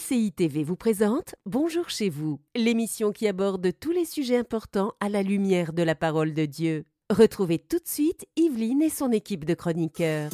MCI 0.00 0.32
TV 0.32 0.64
vous 0.64 0.76
présente 0.76 1.34
Bonjour 1.46 1.90
chez 1.90 2.08
vous, 2.08 2.40
l'émission 2.54 3.12
qui 3.12 3.26
aborde 3.26 3.70
tous 3.78 3.90
les 3.90 4.04
sujets 4.04 4.36
importants 4.36 4.92
à 5.00 5.08
la 5.08 5.22
lumière 5.22 5.72
de 5.72 5.82
la 5.82 5.94
parole 5.94 6.32
de 6.32 6.46
Dieu. 6.46 6.84
Retrouvez 7.10 7.58
tout 7.58 7.78
de 7.78 7.86
suite 7.86 8.24
Yveline 8.36 8.82
et 8.82 8.88
son 8.88 9.10
équipe 9.10 9.44
de 9.44 9.54
chroniqueurs. 9.54 10.30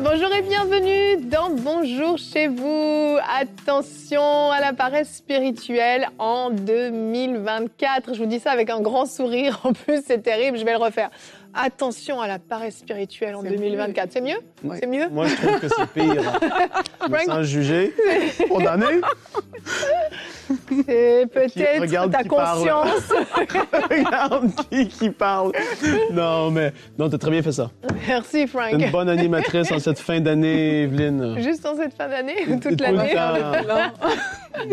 Bonjour 0.00 0.34
et 0.34 0.42
bienvenue 0.42 1.24
dans 1.24 1.50
Bonjour 1.50 2.18
chez 2.18 2.48
vous. 2.48 3.16
Attention 3.26 4.50
à 4.50 4.60
la 4.60 4.72
paresse 4.72 5.16
spirituelle 5.16 6.08
en 6.18 6.50
2024. 6.50 8.12
Je 8.12 8.18
vous 8.18 8.28
dis 8.28 8.38
ça 8.38 8.50
avec 8.50 8.70
un 8.70 8.80
grand 8.80 9.06
sourire. 9.06 9.60
En 9.64 9.72
plus, 9.72 10.02
c'est 10.04 10.20
terrible. 10.20 10.58
Je 10.58 10.64
vais 10.64 10.72
le 10.72 10.78
refaire. 10.78 11.10
Attention 11.56 12.20
à 12.20 12.26
la 12.26 12.38
paresse 12.38 12.78
spirituelle 12.78 13.34
en 13.34 13.42
2024. 13.42 14.12
C'est 14.12 14.20
mieux 14.20 14.38
C'est 14.80 14.86
mieux 14.86 15.08
Moi, 15.10 15.26
je 15.28 15.36
trouve 15.36 15.60
que 15.60 15.68
c'est 15.68 15.86
pire. 15.92 16.22
Sans 17.26 17.42
juger. 17.42 17.94
Condamné. 18.48 18.86
C'est 20.86 21.26
peut-être 21.32 22.10
ta 22.10 22.22
qui 22.22 22.28
conscience. 22.28 23.12
Regarde 23.90 24.50
qui, 24.70 24.88
qui 24.88 25.10
parle. 25.10 25.52
Non, 26.12 26.50
mais 26.50 26.72
non, 26.98 27.08
t'as 27.08 27.18
très 27.18 27.30
bien 27.30 27.42
fait 27.42 27.52
ça. 27.52 27.70
Merci, 28.06 28.30
T'es 28.32 28.46
Frank. 28.46 28.72
une 28.72 28.90
bonne 28.90 29.08
animatrice 29.08 29.70
en 29.72 29.78
cette 29.78 29.98
fin 29.98 30.20
d'année, 30.20 30.82
Evelyne. 30.82 31.36
Juste 31.40 31.64
en 31.66 31.76
cette 31.76 31.94
fin 31.94 32.08
d'année 32.08 32.36
ou 32.48 32.56
Tout 32.58 32.70
toute 32.70 32.80
le 32.80 32.86
l'année 32.96 33.14
temps. 33.14 33.92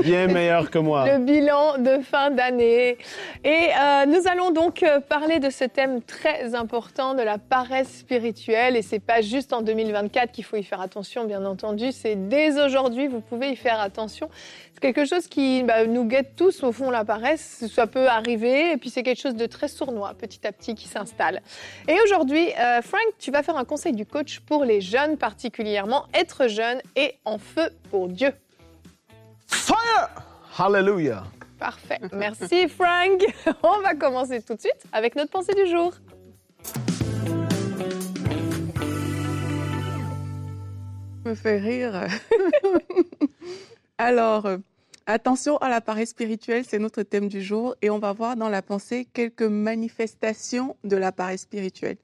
Bien 0.03 0.27
meilleure 0.27 0.69
que 0.69 0.79
moi. 0.79 1.05
le 1.05 1.23
bilan 1.23 1.77
de 1.77 2.01
fin 2.01 2.31
d'année. 2.31 2.97
Et 3.43 3.69
euh, 3.79 4.05
nous 4.05 4.27
allons 4.27 4.51
donc 4.51 4.83
euh, 4.83 4.99
parler 4.99 5.39
de 5.39 5.49
ce 5.49 5.63
thème 5.63 6.01
très 6.01 6.55
important 6.55 7.13
de 7.13 7.21
la 7.21 7.37
paresse 7.37 7.99
spirituelle. 7.99 8.75
Et 8.75 8.81
c'est 8.81 8.99
pas 8.99 9.21
juste 9.21 9.53
en 9.53 9.61
2024 9.61 10.31
qu'il 10.31 10.43
faut 10.43 10.57
y 10.57 10.63
faire 10.63 10.81
attention, 10.81 11.25
bien 11.25 11.45
entendu. 11.45 11.91
C'est 11.91 12.15
dès 12.15 12.61
aujourd'hui, 12.61 13.07
vous 13.07 13.21
pouvez 13.21 13.49
y 13.49 13.55
faire 13.55 13.79
attention. 13.79 14.29
C'est 14.73 14.81
quelque 14.81 15.05
chose 15.05 15.27
qui 15.27 15.63
bah, 15.63 15.85
nous 15.85 16.05
guette 16.05 16.35
tous 16.35 16.63
au 16.63 16.71
fond 16.71 16.89
la 16.89 17.05
paresse. 17.05 17.65
Ça 17.73 17.87
peut 17.87 18.07
arriver. 18.07 18.71
Et 18.71 18.77
puis 18.77 18.89
c'est 18.89 19.03
quelque 19.03 19.21
chose 19.21 19.35
de 19.35 19.45
très 19.45 19.67
sournois, 19.67 20.13
petit 20.13 20.45
à 20.45 20.51
petit, 20.51 20.75
qui 20.75 20.87
s'installe. 20.87 21.41
Et 21.87 21.95
aujourd'hui, 22.05 22.49
euh, 22.59 22.81
Frank, 22.81 23.01
tu 23.19 23.31
vas 23.31 23.43
faire 23.43 23.57
un 23.57 23.65
conseil 23.65 23.93
du 23.93 24.05
coach 24.05 24.39
pour 24.41 24.63
les 24.63 24.81
jeunes 24.81 25.17
particulièrement. 25.17 26.05
Être 26.13 26.47
jeune 26.47 26.81
et 26.95 27.15
en 27.25 27.37
feu 27.37 27.69
pour 27.89 28.07
Dieu. 28.07 28.31
Fire! 29.51 30.09
Hallelujah. 30.57 31.23
Parfait. 31.59 31.99
Merci 32.11 32.67
Frank. 32.67 33.21
On 33.63 33.81
va 33.81 33.93
commencer 33.93 34.41
tout 34.41 34.55
de 34.55 34.61
suite 34.61 34.83
avec 34.91 35.15
notre 35.15 35.31
pensée 35.31 35.53
du 35.53 35.67
jour. 35.67 35.93
me 41.25 41.35
fait 41.35 41.59
rire. 41.59 42.07
Alors, 43.97 44.45
euh, 44.45 44.57
attention 45.05 45.57
à 45.57 45.69
la 45.69 45.81
paresse 45.81 46.09
spirituelle, 46.09 46.65
c'est 46.67 46.79
notre 46.79 47.03
thème 47.03 47.27
du 47.27 47.41
jour 47.41 47.75
et 47.81 47.89
on 47.89 47.99
va 47.99 48.11
voir 48.13 48.35
dans 48.35 48.49
la 48.49 48.61
pensée 48.61 49.07
quelques 49.13 49.43
manifestations 49.43 50.75
de 50.83 50.97
la 50.97 51.11
paresse 51.11 51.41
spirituelle. 51.41 51.97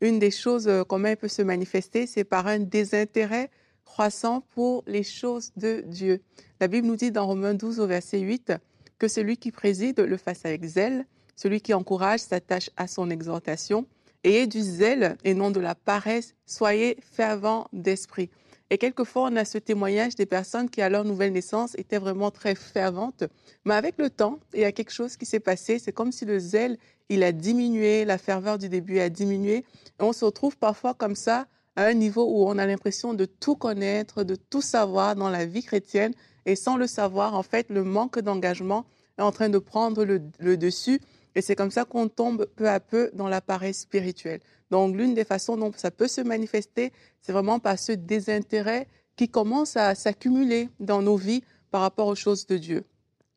Une 0.00 0.18
des 0.18 0.30
choses, 0.30 0.68
euh, 0.68 0.82
comment 0.84 1.08
elle 1.08 1.16
peut 1.16 1.28
se 1.28 1.42
manifester, 1.42 2.06
c'est 2.06 2.24
par 2.24 2.46
un 2.46 2.58
désintérêt 2.58 3.50
croissant 3.84 4.42
pour 4.54 4.84
les 4.86 5.02
choses 5.02 5.52
de 5.56 5.82
Dieu. 5.86 6.20
La 6.60 6.68
Bible 6.68 6.86
nous 6.86 6.96
dit 6.96 7.10
dans 7.10 7.26
Romains 7.26 7.54
12 7.54 7.80
au 7.80 7.86
verset 7.86 8.20
8 8.20 8.52
que 8.98 9.08
celui 9.08 9.36
qui 9.36 9.50
préside 9.50 10.00
le 10.00 10.16
fasse 10.16 10.44
avec 10.44 10.64
zèle, 10.64 11.06
celui 11.36 11.60
qui 11.60 11.74
encourage 11.74 12.20
s'attache 12.20 12.70
à 12.76 12.86
son 12.86 13.10
exhortation. 13.10 13.86
Ayez 14.24 14.46
du 14.46 14.60
zèle 14.60 15.16
et 15.24 15.34
non 15.34 15.50
de 15.50 15.58
la 15.58 15.74
paresse, 15.74 16.34
soyez 16.46 16.96
fervents 17.00 17.66
d'esprit. 17.72 18.30
Et 18.72 18.78
quelquefois, 18.78 19.28
on 19.30 19.36
a 19.36 19.44
ce 19.44 19.58
témoignage 19.58 20.14
des 20.14 20.24
personnes 20.24 20.70
qui, 20.70 20.80
à 20.80 20.88
leur 20.88 21.04
nouvelle 21.04 21.32
naissance, 21.32 21.74
étaient 21.76 21.98
vraiment 21.98 22.30
très 22.30 22.54
ferventes. 22.54 23.24
Mais 23.66 23.74
avec 23.74 23.98
le 23.98 24.08
temps, 24.08 24.38
il 24.54 24.60
y 24.60 24.64
a 24.64 24.72
quelque 24.72 24.92
chose 24.92 25.18
qui 25.18 25.26
s'est 25.26 25.40
passé. 25.40 25.78
C'est 25.78 25.92
comme 25.92 26.10
si 26.10 26.24
le 26.24 26.38
zèle, 26.38 26.78
il 27.10 27.22
a 27.22 27.32
diminué, 27.32 28.06
la 28.06 28.16
ferveur 28.16 28.56
du 28.56 28.70
début 28.70 28.98
a 28.98 29.10
diminué. 29.10 29.56
Et 29.56 29.64
on 30.00 30.14
se 30.14 30.24
retrouve 30.24 30.56
parfois 30.56 30.94
comme 30.94 31.16
ça, 31.16 31.48
à 31.76 31.86
un 31.86 31.94
niveau 31.94 32.24
où 32.24 32.48
on 32.48 32.58
a 32.58 32.66
l'impression 32.66 33.14
de 33.14 33.24
tout 33.24 33.56
connaître, 33.56 34.24
de 34.24 34.36
tout 34.36 34.60
savoir 34.60 35.16
dans 35.16 35.30
la 35.30 35.46
vie 35.46 35.62
chrétienne. 35.62 36.12
Et 36.44 36.56
sans 36.56 36.76
le 36.76 36.86
savoir, 36.86 37.34
en 37.34 37.42
fait, 37.42 37.66
le 37.70 37.84
manque 37.84 38.18
d'engagement 38.18 38.84
est 39.18 39.22
en 39.22 39.32
train 39.32 39.48
de 39.48 39.58
prendre 39.58 40.04
le, 40.04 40.56
dessus. 40.56 41.00
Et 41.34 41.40
c'est 41.40 41.56
comme 41.56 41.70
ça 41.70 41.84
qu'on 41.84 42.08
tombe 42.08 42.46
peu 42.56 42.68
à 42.68 42.80
peu 42.80 43.10
dans 43.14 43.28
la 43.28 43.40
paresse 43.40 43.80
spirituelle. 43.80 44.40
Donc, 44.70 44.96
l'une 44.96 45.14
des 45.14 45.24
façons 45.24 45.56
dont 45.56 45.72
ça 45.76 45.90
peut 45.90 46.08
se 46.08 46.20
manifester, 46.20 46.92
c'est 47.20 47.32
vraiment 47.32 47.58
par 47.58 47.78
ce 47.78 47.92
désintérêt 47.92 48.86
qui 49.16 49.28
commence 49.28 49.76
à 49.76 49.94
s'accumuler 49.94 50.68
dans 50.80 51.02
nos 51.02 51.16
vies 51.16 51.42
par 51.70 51.80
rapport 51.80 52.08
aux 52.08 52.14
choses 52.14 52.46
de 52.46 52.56
Dieu. 52.58 52.84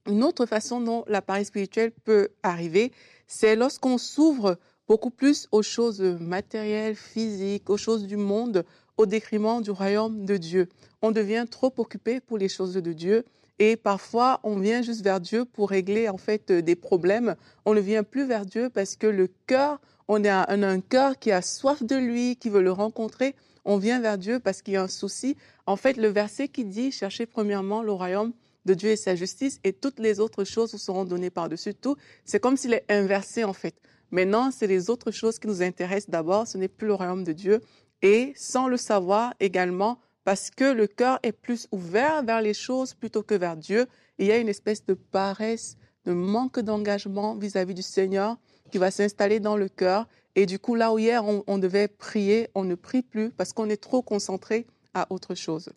Une 0.07 0.23
autre 0.23 0.45
façon 0.45 0.81
dont 0.81 1.03
la 1.07 1.21
paresse 1.21 1.47
spirituelle 1.47 1.91
peut 1.91 2.29
arriver, 2.43 2.91
c'est 3.27 3.55
lorsqu'on 3.55 3.97
s'ouvre 3.97 4.57
beaucoup 4.87 5.09
plus 5.09 5.47
aux 5.51 5.63
choses 5.63 6.01
matérielles, 6.01 6.95
physiques, 6.95 7.69
aux 7.69 7.77
choses 7.77 8.05
du 8.05 8.17
monde, 8.17 8.65
au 8.97 9.05
détriment 9.05 9.61
du 9.61 9.71
royaume 9.71 10.25
de 10.25 10.37
Dieu. 10.37 10.69
On 11.01 11.11
devient 11.11 11.45
trop 11.49 11.73
occupé 11.77 12.19
pour 12.19 12.37
les 12.37 12.49
choses 12.49 12.73
de 12.73 12.93
Dieu 12.93 13.25
et 13.57 13.77
parfois, 13.77 14.41
on 14.43 14.59
vient 14.59 14.81
juste 14.81 15.01
vers 15.01 15.21
Dieu 15.21 15.45
pour 15.45 15.69
régler 15.69 16.09
en 16.09 16.17
fait 16.17 16.51
des 16.51 16.75
problèmes. 16.75 17.35
On 17.63 17.73
ne 17.73 17.79
vient 17.79 18.03
plus 18.03 18.25
vers 18.25 18.45
Dieu 18.45 18.69
parce 18.69 18.97
que 18.97 19.07
le 19.07 19.29
cœur, 19.47 19.79
on 20.07 20.25
a 20.25 20.51
un, 20.51 20.63
un 20.63 20.81
cœur 20.81 21.17
qui 21.17 21.31
a 21.31 21.41
soif 21.41 21.81
de 21.81 21.95
lui, 21.95 22.35
qui 22.35 22.49
veut 22.49 22.61
le 22.61 22.71
rencontrer. 22.71 23.33
On 23.63 23.77
vient 23.77 24.01
vers 24.01 24.17
Dieu 24.17 24.39
parce 24.39 24.61
qu'il 24.61 24.73
y 24.73 24.77
a 24.77 24.83
un 24.83 24.89
souci. 24.89 25.37
En 25.65 25.77
fait, 25.77 25.95
le 25.95 26.09
verset 26.09 26.49
qui 26.49 26.65
dit 26.65 26.91
cherchez 26.91 27.25
premièrement 27.25 27.81
le 27.81 27.93
royaume 27.93 28.33
de 28.65 28.73
Dieu 28.73 28.89
et 28.89 28.97
sa 28.97 29.15
justice 29.15 29.59
et 29.63 29.71
toutes 29.71 29.99
les 29.99 30.19
autres 30.19 30.43
choses 30.43 30.73
vous 30.73 30.77
seront 30.77 31.05
données 31.05 31.29
par-dessus 31.29 31.73
tout. 31.75 31.95
C'est 32.25 32.41
comme 32.41 32.57
s'il 32.57 32.73
est 32.73 32.85
inversé 32.89 33.45
en 33.45 33.53
fait. 33.53 33.75
Maintenant, 34.11 34.51
c'est 34.51 34.67
les 34.67 34.89
autres 34.89 35.11
choses 35.11 35.39
qui 35.39 35.47
nous 35.47 35.61
intéressent 35.61 36.09
d'abord. 36.09 36.47
Ce 36.47 36.57
n'est 36.57 36.67
plus 36.67 36.87
le 36.87 36.93
royaume 36.93 37.23
de 37.23 37.33
Dieu. 37.33 37.61
Et 38.01 38.33
sans 38.35 38.67
le 38.67 38.77
savoir 38.77 39.33
également, 39.39 39.99
parce 40.23 40.49
que 40.49 40.65
le 40.65 40.87
cœur 40.87 41.19
est 41.23 41.31
plus 41.31 41.67
ouvert 41.71 42.23
vers 42.23 42.41
les 42.41 42.53
choses 42.53 42.93
plutôt 42.93 43.23
que 43.23 43.35
vers 43.35 43.57
Dieu. 43.57 43.87
Il 44.17 44.27
y 44.27 44.31
a 44.31 44.37
une 44.37 44.49
espèce 44.49 44.85
de 44.85 44.93
paresse, 44.93 45.77
de 46.05 46.13
manque 46.13 46.59
d'engagement 46.59 47.35
vis-à-vis 47.35 47.73
du 47.73 47.81
Seigneur 47.81 48.37
qui 48.71 48.77
va 48.77 48.91
s'installer 48.91 49.39
dans 49.39 49.55
le 49.55 49.69
cœur. 49.69 50.07
Et 50.35 50.45
du 50.45 50.59
coup, 50.59 50.75
là 50.75 50.91
où 50.91 50.99
hier 50.99 51.23
on, 51.25 51.43
on 51.47 51.57
devait 51.57 51.87
prier, 51.87 52.49
on 52.55 52.63
ne 52.63 52.75
prie 52.75 53.03
plus 53.03 53.29
parce 53.31 53.53
qu'on 53.53 53.69
est 53.69 53.81
trop 53.81 54.01
concentré 54.01 54.65
à 54.93 55.07
autre 55.11 55.35
chose. 55.35 55.69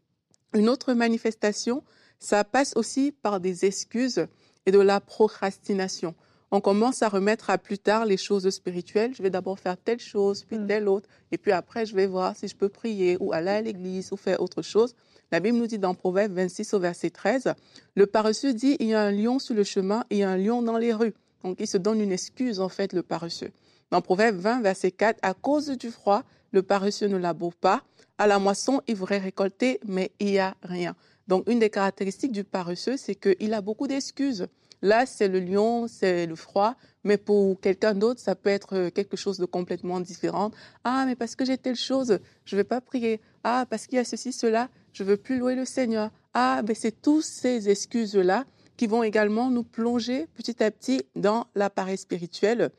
Une 0.54 0.68
autre 0.68 0.94
manifestation, 0.94 1.84
ça 2.18 2.42
passe 2.42 2.74
aussi 2.74 3.12
par 3.12 3.40
des 3.40 3.66
excuses 3.66 4.26
et 4.66 4.70
de 4.70 4.80
la 4.80 5.00
procrastination 5.00 6.14
on 6.50 6.60
commence 6.60 7.02
à 7.02 7.08
remettre 7.08 7.50
à 7.50 7.58
plus 7.58 7.78
tard 7.78 8.06
les 8.06 8.16
choses 8.16 8.48
spirituelles. 8.48 9.14
Je 9.14 9.22
vais 9.22 9.30
d'abord 9.30 9.58
faire 9.58 9.76
telle 9.76 10.00
chose, 10.00 10.44
puis 10.44 10.58
telle 10.66 10.88
autre, 10.88 11.08
et 11.30 11.38
puis 11.38 11.52
après, 11.52 11.84
je 11.84 11.94
vais 11.94 12.06
voir 12.06 12.34
si 12.36 12.48
je 12.48 12.56
peux 12.56 12.68
prier 12.68 13.16
ou 13.20 13.32
aller 13.32 13.50
à 13.50 13.60
l'église 13.60 14.12
ou 14.12 14.16
faire 14.16 14.40
autre 14.40 14.62
chose. 14.62 14.94
La 15.30 15.40
Bible 15.40 15.58
nous 15.58 15.66
dit 15.66 15.78
dans 15.78 15.94
Proverbe 15.94 16.32
26 16.32 16.72
au 16.72 16.78
verset 16.78 17.10
13, 17.10 17.52
le 17.94 18.06
paresseux 18.06 18.54
dit, 18.54 18.76
il 18.80 18.88
y 18.88 18.94
a 18.94 19.02
un 19.02 19.12
lion 19.12 19.38
sur 19.38 19.54
le 19.54 19.62
chemin 19.62 20.04
et 20.08 20.24
un 20.24 20.38
lion 20.38 20.62
dans 20.62 20.78
les 20.78 20.94
rues. 20.94 21.12
Donc, 21.44 21.56
il 21.60 21.66
se 21.66 21.76
donne 21.76 22.00
une 22.00 22.12
excuse, 22.12 22.60
en 22.60 22.70
fait, 22.70 22.94
le 22.94 23.02
paresseux. 23.02 23.50
Dans 23.90 24.00
Proverbe 24.00 24.36
20, 24.36 24.62
verset 24.62 24.90
4, 24.90 25.18
à 25.22 25.34
cause 25.34 25.68
du 25.68 25.90
froid, 25.90 26.22
le 26.52 26.62
paresseux 26.62 27.08
ne 27.08 27.18
laboure 27.18 27.54
pas. 27.54 27.82
À 28.16 28.26
la 28.26 28.38
moisson, 28.38 28.80
il 28.88 28.96
voudrait 28.96 29.18
récolter, 29.18 29.80
mais 29.86 30.12
il 30.18 30.28
n'y 30.28 30.38
a 30.38 30.56
rien. 30.62 30.96
Donc, 31.28 31.44
une 31.48 31.58
des 31.58 31.70
caractéristiques 31.70 32.32
du 32.32 32.42
paresseux, 32.42 32.96
c'est 32.96 33.14
qu'il 33.14 33.52
a 33.52 33.60
beaucoup 33.60 33.86
d'excuses. 33.86 34.46
Là, 34.82 35.06
c'est 35.06 35.28
le 35.28 35.40
lion, 35.40 35.88
c'est 35.88 36.26
le 36.26 36.36
froid, 36.36 36.74
mais 37.04 37.16
pour 37.16 37.60
quelqu'un 37.60 37.94
d'autre, 37.94 38.20
ça 38.20 38.34
peut 38.34 38.50
être 38.50 38.90
quelque 38.90 39.16
chose 39.16 39.38
de 39.38 39.46
complètement 39.46 40.00
différent. 40.00 40.50
Ah, 40.84 41.04
mais 41.06 41.16
parce 41.16 41.34
que 41.34 41.44
j'ai 41.44 41.58
telle 41.58 41.76
chose, 41.76 42.18
je 42.44 42.56
ne 42.56 42.60
vais 42.60 42.64
pas 42.64 42.80
prier. 42.80 43.20
Ah, 43.44 43.66
parce 43.68 43.86
qu'il 43.86 43.96
y 43.96 44.00
a 44.00 44.04
ceci, 44.04 44.32
cela, 44.32 44.68
je 44.92 45.02
ne 45.02 45.08
veux 45.08 45.16
plus 45.16 45.38
louer 45.38 45.54
le 45.54 45.64
Seigneur. 45.64 46.10
Ah, 46.34 46.62
mais 46.66 46.74
c'est 46.74 47.02
tous 47.02 47.22
ces 47.22 47.68
excuses-là 47.68 48.44
qui 48.76 48.86
vont 48.86 49.02
également 49.02 49.50
nous 49.50 49.64
plonger 49.64 50.26
petit 50.34 50.62
à 50.62 50.70
petit 50.70 51.02
dans 51.16 51.46
l'appareil 51.56 51.98
spirituel. 51.98 52.70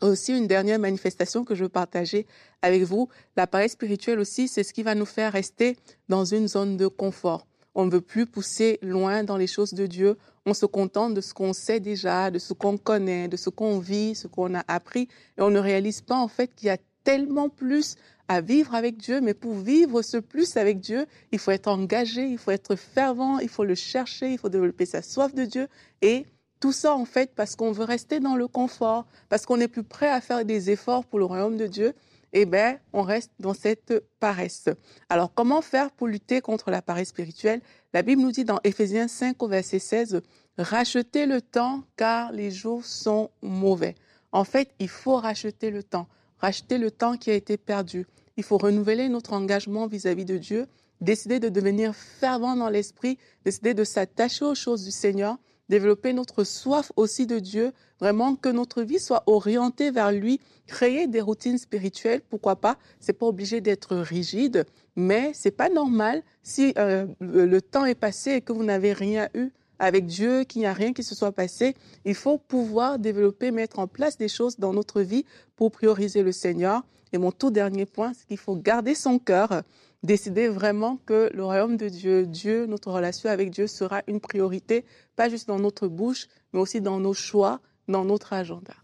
Aussi, 0.00 0.36
une 0.36 0.46
dernière 0.46 0.78
manifestation 0.78 1.44
que 1.44 1.54
je 1.54 1.64
veux 1.64 1.68
partager 1.68 2.26
avec 2.60 2.82
vous, 2.82 3.08
l'appareil 3.36 3.68
spirituel 3.68 4.18
aussi, 4.18 4.48
c'est 4.48 4.62
ce 4.62 4.72
qui 4.72 4.82
va 4.82 4.94
nous 4.94 5.06
faire 5.06 5.32
rester 5.32 5.76
dans 6.08 6.24
une 6.24 6.48
zone 6.48 6.76
de 6.76 6.86
confort. 6.86 7.46
On 7.74 7.86
ne 7.86 7.90
veut 7.90 8.00
plus 8.00 8.26
pousser 8.26 8.78
loin 8.82 9.24
dans 9.24 9.36
les 9.36 9.46
choses 9.46 9.72
de 9.72 9.86
Dieu. 9.86 10.18
On 10.44 10.54
se 10.54 10.66
contente 10.66 11.14
de 11.14 11.20
ce 11.20 11.32
qu'on 11.32 11.52
sait 11.52 11.80
déjà, 11.80 12.30
de 12.30 12.38
ce 12.38 12.52
qu'on 12.52 12.76
connaît, 12.76 13.28
de 13.28 13.36
ce 13.36 13.48
qu'on 13.50 13.78
vit, 13.78 14.14
ce 14.14 14.26
qu'on 14.26 14.54
a 14.54 14.62
appris. 14.68 15.08
Et 15.38 15.42
on 15.42 15.50
ne 15.50 15.58
réalise 15.58 16.00
pas 16.00 16.16
en 16.16 16.28
fait 16.28 16.54
qu'il 16.54 16.66
y 16.66 16.70
a 16.70 16.78
tellement 17.04 17.48
plus 17.48 17.96
à 18.28 18.40
vivre 18.40 18.74
avec 18.74 18.98
Dieu. 18.98 19.20
Mais 19.20 19.34
pour 19.34 19.54
vivre 19.54 20.02
ce 20.02 20.18
plus 20.18 20.56
avec 20.56 20.80
Dieu, 20.80 21.06
il 21.32 21.38
faut 21.38 21.50
être 21.50 21.68
engagé, 21.68 22.24
il 22.24 22.38
faut 22.38 22.50
être 22.50 22.76
fervent, 22.76 23.38
il 23.38 23.48
faut 23.48 23.64
le 23.64 23.74
chercher, 23.74 24.32
il 24.32 24.38
faut 24.38 24.48
développer 24.48 24.86
sa 24.86 25.02
soif 25.02 25.34
de 25.34 25.44
Dieu. 25.44 25.68
Et 26.02 26.26
tout 26.60 26.72
ça 26.72 26.94
en 26.94 27.04
fait 27.04 27.34
parce 27.34 27.56
qu'on 27.56 27.72
veut 27.72 27.84
rester 27.84 28.20
dans 28.20 28.36
le 28.36 28.46
confort, 28.46 29.06
parce 29.28 29.46
qu'on 29.46 29.56
n'est 29.56 29.68
plus 29.68 29.82
prêt 29.82 30.08
à 30.08 30.20
faire 30.20 30.44
des 30.44 30.70
efforts 30.70 31.04
pour 31.04 31.18
le 31.18 31.24
royaume 31.24 31.56
de 31.56 31.66
Dieu. 31.66 31.94
Eh 32.32 32.46
ben, 32.46 32.78
on 32.92 33.02
reste 33.02 33.30
dans 33.38 33.54
cette 33.54 34.02
paresse. 34.18 34.68
Alors, 35.08 35.32
comment 35.34 35.60
faire 35.60 35.90
pour 35.90 36.06
lutter 36.06 36.40
contre 36.40 36.70
la 36.70 36.82
paresse 36.82 37.08
spirituelle? 37.08 37.60
La 37.92 38.02
Bible 38.02 38.22
nous 38.22 38.32
dit 38.32 38.44
dans 38.44 38.60
Éphésiens 38.64 39.08
5 39.08 39.42
au 39.42 39.48
verset 39.48 39.78
16, 39.78 40.22
rachetez 40.56 41.26
le 41.26 41.42
temps 41.42 41.84
car 41.96 42.32
les 42.32 42.50
jours 42.50 42.84
sont 42.84 43.30
mauvais. 43.42 43.94
En 44.32 44.44
fait, 44.44 44.70
il 44.78 44.88
faut 44.88 45.16
racheter 45.16 45.70
le 45.70 45.82
temps, 45.82 46.08
racheter 46.38 46.78
le 46.78 46.90
temps 46.90 47.16
qui 47.16 47.30
a 47.30 47.34
été 47.34 47.58
perdu. 47.58 48.06
Il 48.38 48.44
faut 48.44 48.56
renouveler 48.56 49.10
notre 49.10 49.34
engagement 49.34 49.86
vis-à-vis 49.86 50.24
de 50.24 50.38
Dieu, 50.38 50.66
décider 51.02 51.38
de 51.38 51.50
devenir 51.50 51.94
fervent 51.94 52.56
dans 52.56 52.70
l'esprit, 52.70 53.18
décider 53.44 53.74
de 53.74 53.84
s'attacher 53.84 54.46
aux 54.46 54.54
choses 54.54 54.84
du 54.84 54.90
Seigneur, 54.90 55.36
développer 55.72 56.12
notre 56.12 56.44
soif 56.44 56.92
aussi 56.96 57.26
de 57.26 57.38
Dieu, 57.38 57.72
vraiment 57.98 58.36
que 58.36 58.50
notre 58.50 58.82
vie 58.82 58.98
soit 58.98 59.22
orientée 59.26 59.90
vers 59.90 60.12
lui, 60.12 60.38
créer 60.66 61.06
des 61.06 61.22
routines 61.22 61.56
spirituelles, 61.56 62.20
pourquoi 62.28 62.56
pas. 62.56 62.76
C'est 63.00 63.14
pas 63.14 63.24
obligé 63.24 63.62
d'être 63.62 63.96
rigide, 63.96 64.66
mais 64.96 65.32
c'est 65.32 65.56
pas 65.62 65.70
normal 65.70 66.22
si 66.42 66.74
euh, 66.76 67.06
le 67.20 67.60
temps 67.62 67.86
est 67.86 67.94
passé 67.94 68.32
et 68.32 68.40
que 68.42 68.52
vous 68.52 68.64
n'avez 68.64 68.92
rien 68.92 69.30
eu 69.32 69.48
avec 69.78 70.04
Dieu, 70.04 70.44
qu'il 70.44 70.60
n'y 70.60 70.66
a 70.66 70.74
rien 70.74 70.92
qui 70.92 71.02
se 71.02 71.14
soit 71.14 71.32
passé. 71.32 71.74
Il 72.04 72.14
faut 72.14 72.36
pouvoir 72.36 72.98
développer, 72.98 73.50
mettre 73.50 73.78
en 73.78 73.86
place 73.86 74.18
des 74.18 74.28
choses 74.28 74.58
dans 74.58 74.74
notre 74.74 75.00
vie 75.00 75.24
pour 75.56 75.70
prioriser 75.70 76.22
le 76.22 76.32
Seigneur. 76.32 76.82
Et 77.14 77.18
mon 77.18 77.32
tout 77.32 77.50
dernier 77.50 77.86
point, 77.86 78.12
c'est 78.12 78.26
qu'il 78.26 78.36
faut 78.36 78.56
garder 78.56 78.94
son 78.94 79.18
cœur, 79.18 79.62
décider 80.02 80.48
vraiment 80.48 80.98
que 81.06 81.30
le 81.32 81.44
royaume 81.44 81.76
de 81.76 81.88
Dieu, 81.88 82.26
Dieu, 82.26 82.66
notre 82.66 82.90
relation 82.90 83.30
avec 83.30 83.50
Dieu 83.50 83.66
sera 83.66 84.02
une 84.06 84.20
priorité, 84.20 84.84
pas 85.16 85.28
juste 85.28 85.48
dans 85.48 85.58
notre 85.58 85.88
bouche, 85.88 86.26
mais 86.52 86.60
aussi 86.60 86.80
dans 86.80 86.98
nos 86.98 87.14
choix, 87.14 87.60
dans 87.88 88.04
notre 88.04 88.32
agenda. 88.32 88.74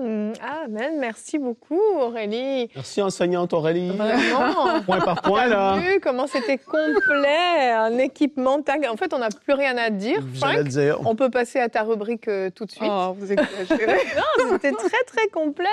Hmm, 0.00 0.32
amen. 0.40 0.98
Merci 1.00 1.38
beaucoup, 1.38 1.80
Aurélie. 1.96 2.70
Merci, 2.74 3.02
enseignante 3.02 3.52
Aurélie. 3.52 3.90
Vraiment. 3.90 4.80
point 4.86 5.00
par 5.00 5.22
point, 5.22 5.46
là. 5.46 5.76
vu 5.78 5.98
comment 6.00 6.28
c'était 6.28 6.58
complet, 6.58 7.72
un 7.72 7.98
équipement 7.98 8.62
tag. 8.62 8.86
En 8.86 8.96
fait, 8.96 9.12
on 9.12 9.18
n'a 9.18 9.28
plus 9.28 9.54
rien 9.54 9.76
à 9.76 9.90
dire. 9.90 10.22
On 11.04 11.16
peut 11.16 11.30
passer 11.30 11.58
à 11.58 11.68
ta 11.68 11.82
rubrique 11.82 12.28
euh, 12.28 12.50
tout 12.50 12.64
de 12.64 12.70
suite. 12.70 12.88
Oh, 12.88 13.14
vous 13.18 13.32
exagérez. 13.32 13.98
non, 14.16 14.52
c'était 14.52 14.72
très, 14.72 15.04
très 15.04 15.26
complet. 15.28 15.66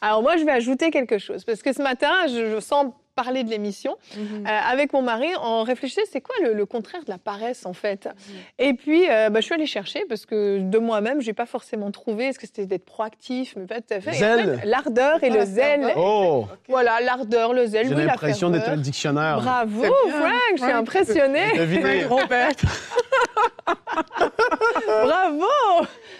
Alors 0.00 0.22
moi, 0.22 0.38
je 0.38 0.44
vais 0.44 0.52
ajouter 0.52 0.90
quelque 0.90 1.18
chose, 1.18 1.44
parce 1.44 1.60
que 1.60 1.74
ce 1.74 1.82
matin, 1.82 2.26
je, 2.28 2.54
je 2.54 2.60
sens 2.60 2.86
parler 3.22 3.44
de 3.44 3.50
l'émission. 3.50 3.96
Mhm. 4.16 4.46
Euh, 4.46 4.48
avec 4.74 4.92
mon 4.92 5.02
mari, 5.02 5.28
on 5.42 5.62
réfléchissait, 5.62 6.02
c'est 6.10 6.20
quoi 6.20 6.34
le, 6.42 6.52
le 6.54 6.66
contraire 6.66 7.02
de 7.04 7.10
la 7.10 7.18
paresse 7.18 7.66
en 7.66 7.72
fait? 7.72 8.08
Et 8.58 8.74
puis, 8.74 9.02
euh, 9.10 9.28
bah, 9.30 9.40
je 9.40 9.44
suis 9.46 9.54
allée 9.54 9.66
chercher 9.66 10.04
parce 10.08 10.24
que 10.26 10.58
de 10.60 10.78
moi-même, 10.78 11.20
j'ai 11.20 11.32
pas 11.34 11.46
forcément 11.46 11.90
trouvé. 11.90 12.26
Est-ce 12.28 12.38
que 12.38 12.46
c'était 12.46 12.66
d'être 12.66 12.84
proactif 12.86 13.54
Mais 13.56 13.66
pas 13.66 13.80
tout 13.80 13.94
à 13.94 14.00
fait. 14.00 14.10
Et 14.12 14.24
en 14.24 14.36
Zèle. 14.36 14.58
fait, 14.60 14.66
L'ardeur 14.66 15.22
et 15.24 15.30
le 15.30 15.44
zèle. 15.44 15.92
Oh, 15.96 16.46
Voilà, 16.68 17.00
l'ardeur, 17.00 17.52
le 17.52 17.66
zèle, 17.66 17.88
j'ai 17.88 17.94
oui, 17.94 18.04
l'impression 18.04 18.50
d'être 18.50 18.68
un 18.68 18.76
dictionnaire. 18.76 19.40
Bravo. 19.40 19.82
Frank, 19.84 20.32
je 20.52 20.56
suis 20.56 20.58
Frank. 20.58 20.74
impressionnée. 20.74 21.52
Devinez. 21.58 22.04
Robert. 22.04 22.50
Bravo 24.86 25.46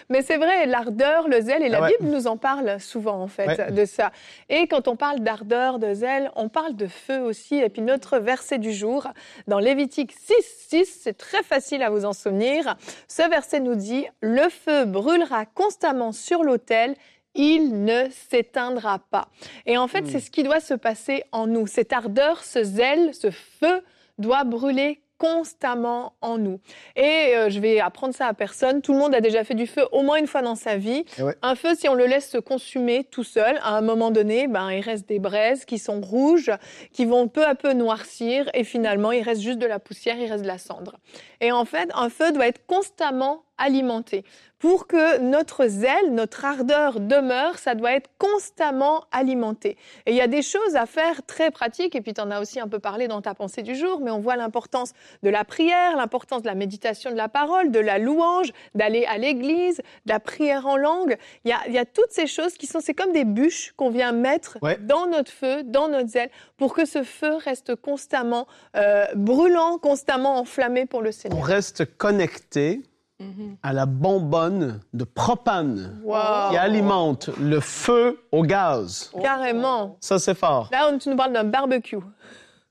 Mais 0.09 0.21
c'est 0.21 0.37
vrai, 0.37 0.65
l'ardeur, 0.65 1.27
le 1.27 1.39
zèle, 1.41 1.63
et 1.63 1.69
la 1.69 1.77
Ah 1.79 1.81
ouais. 1.83 1.95
Bible 1.99 2.11
nous 2.11 2.27
en 2.27 2.37
parle 2.37 2.79
souvent, 2.79 3.19
en 3.21 3.27
fait, 3.27 3.47
Ouais. 3.47 3.71
de 3.71 3.85
ça. 3.85 4.11
Et 4.49 4.67
quand 4.67 4.87
on 4.87 4.95
parle 4.95 5.19
d'ardeur, 5.19 5.79
de 5.79 5.93
zèle, 5.93 6.31
on 6.35 6.49
parle 6.49 6.75
de 6.75 6.87
feu 6.91 7.19
aussi. 7.21 7.55
Et 7.55 7.69
puis 7.69 7.81
notre 7.81 8.19
verset 8.19 8.59
du 8.59 8.71
jour, 8.71 9.07
dans 9.47 9.57
Lévitique 9.59 10.11
6, 10.11 10.33
6, 10.69 10.99
c'est 11.01 11.17
très 11.17 11.41
facile 11.41 11.81
à 11.81 11.89
vous 11.89 12.05
en 12.05 12.13
souvenir. 12.13 12.75
Ce 13.07 13.27
verset 13.27 13.59
nous 13.59 13.75
dit, 13.75 14.05
le 14.21 14.49
feu 14.49 14.85
brûlera 14.85 15.45
constamment 15.47 16.11
sur 16.11 16.43
l'autel 16.43 16.95
il 17.33 17.85
ne 17.85 18.09
s'éteindra 18.09 18.99
pas. 18.99 19.29
Et 19.65 19.77
en 19.77 19.87
fait, 19.87 20.05
c'est 20.07 20.19
ce 20.19 20.31
qui 20.31 20.43
doit 20.43 20.59
se 20.59 20.73
passer 20.73 21.23
en 21.31 21.47
nous. 21.47 21.67
Cette 21.67 21.93
ardeur, 21.93 22.43
ce 22.43 22.63
zèle, 22.63 23.13
ce 23.13 23.31
feu 23.31 23.81
doit 24.17 24.43
brûler 24.43 25.01
constamment 25.21 26.13
en 26.21 26.39
nous. 26.39 26.59
Et 26.95 27.35
euh, 27.35 27.51
je 27.51 27.59
vais 27.59 27.79
apprendre 27.79 28.15
ça 28.15 28.25
à 28.25 28.33
personne. 28.33 28.81
Tout 28.81 28.93
le 28.93 28.97
monde 28.97 29.13
a 29.13 29.21
déjà 29.21 29.43
fait 29.43 29.53
du 29.53 29.67
feu 29.67 29.85
au 29.91 30.01
moins 30.01 30.17
une 30.17 30.25
fois 30.25 30.41
dans 30.41 30.55
sa 30.55 30.77
vie. 30.77 31.05
Eh 31.19 31.21
ouais. 31.21 31.35
Un 31.43 31.53
feu, 31.53 31.75
si 31.75 31.87
on 31.87 31.93
le 31.93 32.07
laisse 32.07 32.27
se 32.27 32.39
consumer 32.39 33.03
tout 33.03 33.23
seul, 33.23 33.59
à 33.61 33.77
un 33.77 33.81
moment 33.81 34.09
donné, 34.09 34.47
ben, 34.47 34.71
il 34.71 34.81
reste 34.81 35.07
des 35.07 35.19
braises 35.19 35.63
qui 35.65 35.77
sont 35.77 36.01
rouges, 36.01 36.51
qui 36.91 37.05
vont 37.05 37.27
peu 37.27 37.45
à 37.45 37.53
peu 37.53 37.73
noircir, 37.73 38.49
et 38.55 38.63
finalement, 38.63 39.11
il 39.11 39.21
reste 39.21 39.41
juste 39.41 39.59
de 39.59 39.67
la 39.67 39.77
poussière, 39.77 40.17
il 40.17 40.27
reste 40.27 40.41
de 40.41 40.47
la 40.47 40.57
cendre. 40.57 40.97
Et 41.39 41.51
en 41.51 41.65
fait, 41.65 41.91
un 41.93 42.09
feu 42.09 42.31
doit 42.31 42.47
être 42.47 42.65
constamment 42.65 43.43
alimenté. 43.61 44.23
Pour 44.59 44.85
que 44.85 45.17
notre 45.17 45.65
zèle, 45.65 46.11
notre 46.11 46.45
ardeur 46.45 46.99
demeure, 46.99 47.57
ça 47.57 47.73
doit 47.73 47.93
être 47.93 48.11
constamment 48.19 49.05
alimenté. 49.11 49.75
Et 50.05 50.11
il 50.11 50.15
y 50.15 50.21
a 50.21 50.27
des 50.27 50.43
choses 50.43 50.75
à 50.75 50.85
faire 50.85 51.25
très 51.25 51.49
pratiques, 51.49 51.95
et 51.95 52.01
puis 52.01 52.13
tu 52.13 52.21
en 52.21 52.29
as 52.29 52.39
aussi 52.39 52.59
un 52.59 52.67
peu 52.67 52.77
parlé 52.77 53.07
dans 53.07 53.21
ta 53.23 53.33
pensée 53.33 53.63
du 53.63 53.73
jour, 53.73 54.01
mais 54.01 54.11
on 54.11 54.19
voit 54.19 54.35
l'importance 54.35 54.93
de 55.23 55.29
la 55.31 55.43
prière, 55.45 55.95
l'importance 55.97 56.43
de 56.43 56.47
la 56.47 56.53
méditation 56.53 57.09
de 57.09 57.15
la 57.15 57.27
parole, 57.27 57.71
de 57.71 57.79
la 57.79 57.97
louange, 57.97 58.51
d'aller 58.75 59.03
à 59.05 59.17
l'église, 59.17 59.77
de 60.05 60.11
la 60.11 60.19
prière 60.19 60.67
en 60.67 60.77
langue. 60.77 61.17
Il 61.43 61.49
y 61.49 61.53
a, 61.53 61.59
il 61.67 61.73
y 61.73 61.79
a 61.79 61.85
toutes 61.85 62.11
ces 62.11 62.27
choses 62.27 62.53
qui 62.53 62.67
sont, 62.67 62.81
c'est 62.81 62.93
comme 62.93 63.13
des 63.13 63.25
bûches 63.25 63.71
qu'on 63.77 63.89
vient 63.89 64.11
mettre 64.11 64.59
Ouais. 64.61 64.77
dans 64.79 65.07
notre 65.07 65.31
feu, 65.31 65.63
dans 65.63 65.87
notre 65.87 66.09
zèle, 66.09 66.29
pour 66.57 66.75
que 66.75 66.85
ce 66.85 67.01
feu 67.01 67.35
reste 67.37 67.73
constamment 67.75 68.45
euh, 68.75 69.05
brûlant, 69.15 69.79
constamment 69.79 70.37
enflammé 70.37 70.85
pour 70.85 71.01
le 71.01 71.09
On 71.09 71.11
Seigneur. 71.11 71.43
reste 71.43 71.97
connecté 71.97 72.81
Mhm. 73.21 73.55
à 73.61 73.71
la 73.73 73.85
bonbonne 73.85 74.79
de 74.93 75.03
propane 75.03 75.99
Wow. 76.03 76.49
qui 76.49 76.57
alimente 76.57 77.29
le 77.39 77.59
feu 77.59 78.19
au 78.31 78.41
gaz. 78.43 79.11
Carrément. 79.21 79.95
Ça, 79.99 80.17
c'est 80.19 80.33
fort. 80.35 80.69
Là, 80.71 80.89
on, 80.91 80.97
tu 80.97 81.09
nous 81.09 81.15
parles 81.15 81.33
d'un 81.33 81.43
barbecue. 81.43 81.97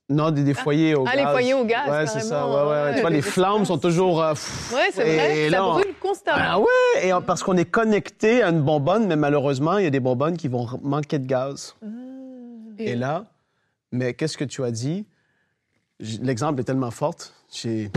Non, 0.09 0.33
des, 0.33 0.43
des 0.43 0.55
foyers 0.55 0.97
au 0.97 1.05
Ah, 1.07 1.15
gaz. 1.15 1.25
les 1.25 1.31
foyers 1.31 1.55
au 1.55 1.65
gaz, 1.65 1.89
Ouais, 1.89 2.07
c'est 2.09 2.19
ça. 2.21 2.49
Ouais, 2.49 2.55
ouais. 2.55 2.83
ouais. 2.83 2.95
Tu 2.97 3.01
vois, 3.01 3.11
les 3.11 3.23
flammes 3.23 3.65
sont 3.65 3.79
toujours. 3.79 4.21
euh, 4.21 4.33
pff, 4.33 4.73
Oui, 4.75 4.81
c'est 4.93 5.09
et 5.09 5.17
vrai. 5.17 5.51
là, 5.51 5.59
ça 5.59 5.65
on- 5.67 5.73
brûle 5.75 5.95
constamment. 6.03 6.39
Ah 6.41 6.59
ouais, 6.59 7.07
et 7.09 7.13
parce 7.25 7.45
qu'on 7.45 7.57
est 7.57 7.65
connecté 7.71 8.43
à 8.43 8.49
une 8.49 8.61
bonbonne, 8.63 9.07
mais 9.07 9.15
malheureusement, 9.15 9.79
il 9.79 9.85
y 9.85 9.87
a 9.87 9.91
des 9.91 10.01
bonbonnes 10.01 10.37
qui 10.37 10.49
vont 10.49 10.67
manquer 10.83 11.21
de 11.21 11.27
gaz. 11.27 11.77
Mmh. 11.81 11.89
Et 12.79 12.97
là, 12.97 13.27
mais 13.93 14.15
qu'est-ce 14.15 14.37
que 14.37 14.45
tu 14.45 14.65
as 14.65 14.73
dit? 14.73 15.07
L'exemple 16.01 16.61
est 16.61 16.65
tellement 16.65 16.91
fort. 16.91 17.15
J'ai- 17.53 17.91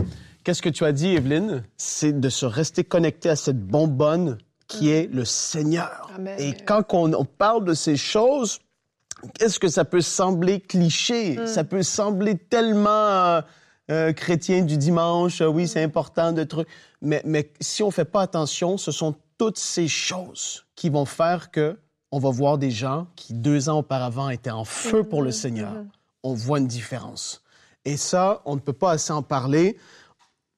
Qu'est-ce 0.44 0.60
que 0.60 0.68
tu 0.68 0.84
as 0.84 0.92
dit, 0.92 1.14
Evelyne? 1.14 1.64
C'est 1.78 2.20
de 2.20 2.28
se 2.28 2.44
rester 2.44 2.84
connecté 2.84 3.30
à 3.30 3.36
cette 3.36 3.58
bonbonne 3.58 4.38
qui 4.68 4.90
est 4.90 5.12
le 5.12 5.24
Seigneur. 5.24 6.10
Amen. 6.14 6.38
Et 6.38 6.52
quand 6.52 6.84
on, 6.92 7.12
on 7.14 7.24
parle 7.24 7.64
de 7.64 7.74
ces 7.74 7.96
choses, 7.96 8.60
qu'est-ce 9.38 9.58
que 9.58 9.68
ça 9.68 9.84
peut 9.84 10.02
sembler 10.02 10.60
cliché? 10.60 11.46
Ça 11.46 11.64
peut 11.64 11.82
sembler 11.82 12.36
tellement 12.36 12.88
euh, 12.88 13.40
euh, 13.90 14.12
chrétien 14.12 14.62
du 14.62 14.76
dimanche. 14.76 15.40
euh, 15.40 15.46
oui, 15.46 15.66
c'est 15.66 15.82
important 15.82 16.32
de 16.32 16.44
trucs. 16.44 16.68
Mais, 17.00 17.22
mais 17.24 17.50
si 17.60 17.82
on 17.82 17.90
fait 17.90 18.04
pas 18.04 18.22
attention, 18.22 18.76
ce 18.76 18.92
sont 18.92 19.14
toutes 19.38 19.58
ces 19.58 19.88
choses 19.88 20.64
qui 20.76 20.90
vont 20.90 21.06
faire 21.06 21.50
que 21.50 21.78
on 22.10 22.18
va 22.18 22.30
voir 22.30 22.58
des 22.58 22.70
gens 22.70 23.08
qui, 23.16 23.34
deux 23.34 23.68
ans 23.68 23.78
auparavant, 23.78 24.28
étaient 24.28 24.50
en 24.50 24.64
feu 24.64 25.02
pour 25.02 25.22
le 25.22 25.32
Seigneur. 25.32 25.72
On 26.22 26.32
voit 26.34 26.58
une 26.58 26.68
différence. 26.68 27.42
Et 27.84 27.96
ça, 27.96 28.40
on 28.44 28.54
ne 28.54 28.60
peut 28.60 28.72
pas 28.72 28.92
assez 28.92 29.12
en 29.12 29.22
parler. 29.22 29.76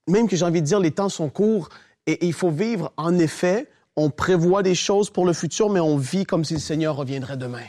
Même 0.07 0.29
que 0.29 0.37
j'ai 0.37 0.45
envie 0.45 0.63
de 0.63 0.67
dire, 0.67 0.81
les 0.81 0.91
temps 0.91 1.09
sont 1.09 1.29
courts 1.29 1.69
et, 2.07 2.13
et 2.13 2.27
il 2.27 2.33
faut 2.33 2.51
vivre, 2.51 2.93
en 2.97 3.19
effet, 3.19 3.69
on 3.97 4.11
prévoit 4.11 4.63
des 4.63 4.75
choses 4.75 5.11
pour 5.11 5.25
le 5.25 5.33
futur, 5.33 5.71
mais 5.71 5.81
on 5.81 5.97
vit 5.97 6.27
comme 6.27 6.45
si 6.45 6.55
le 6.55 6.61
Seigneur 6.61 6.97
reviendrait 6.97 7.37
demain. 7.37 7.63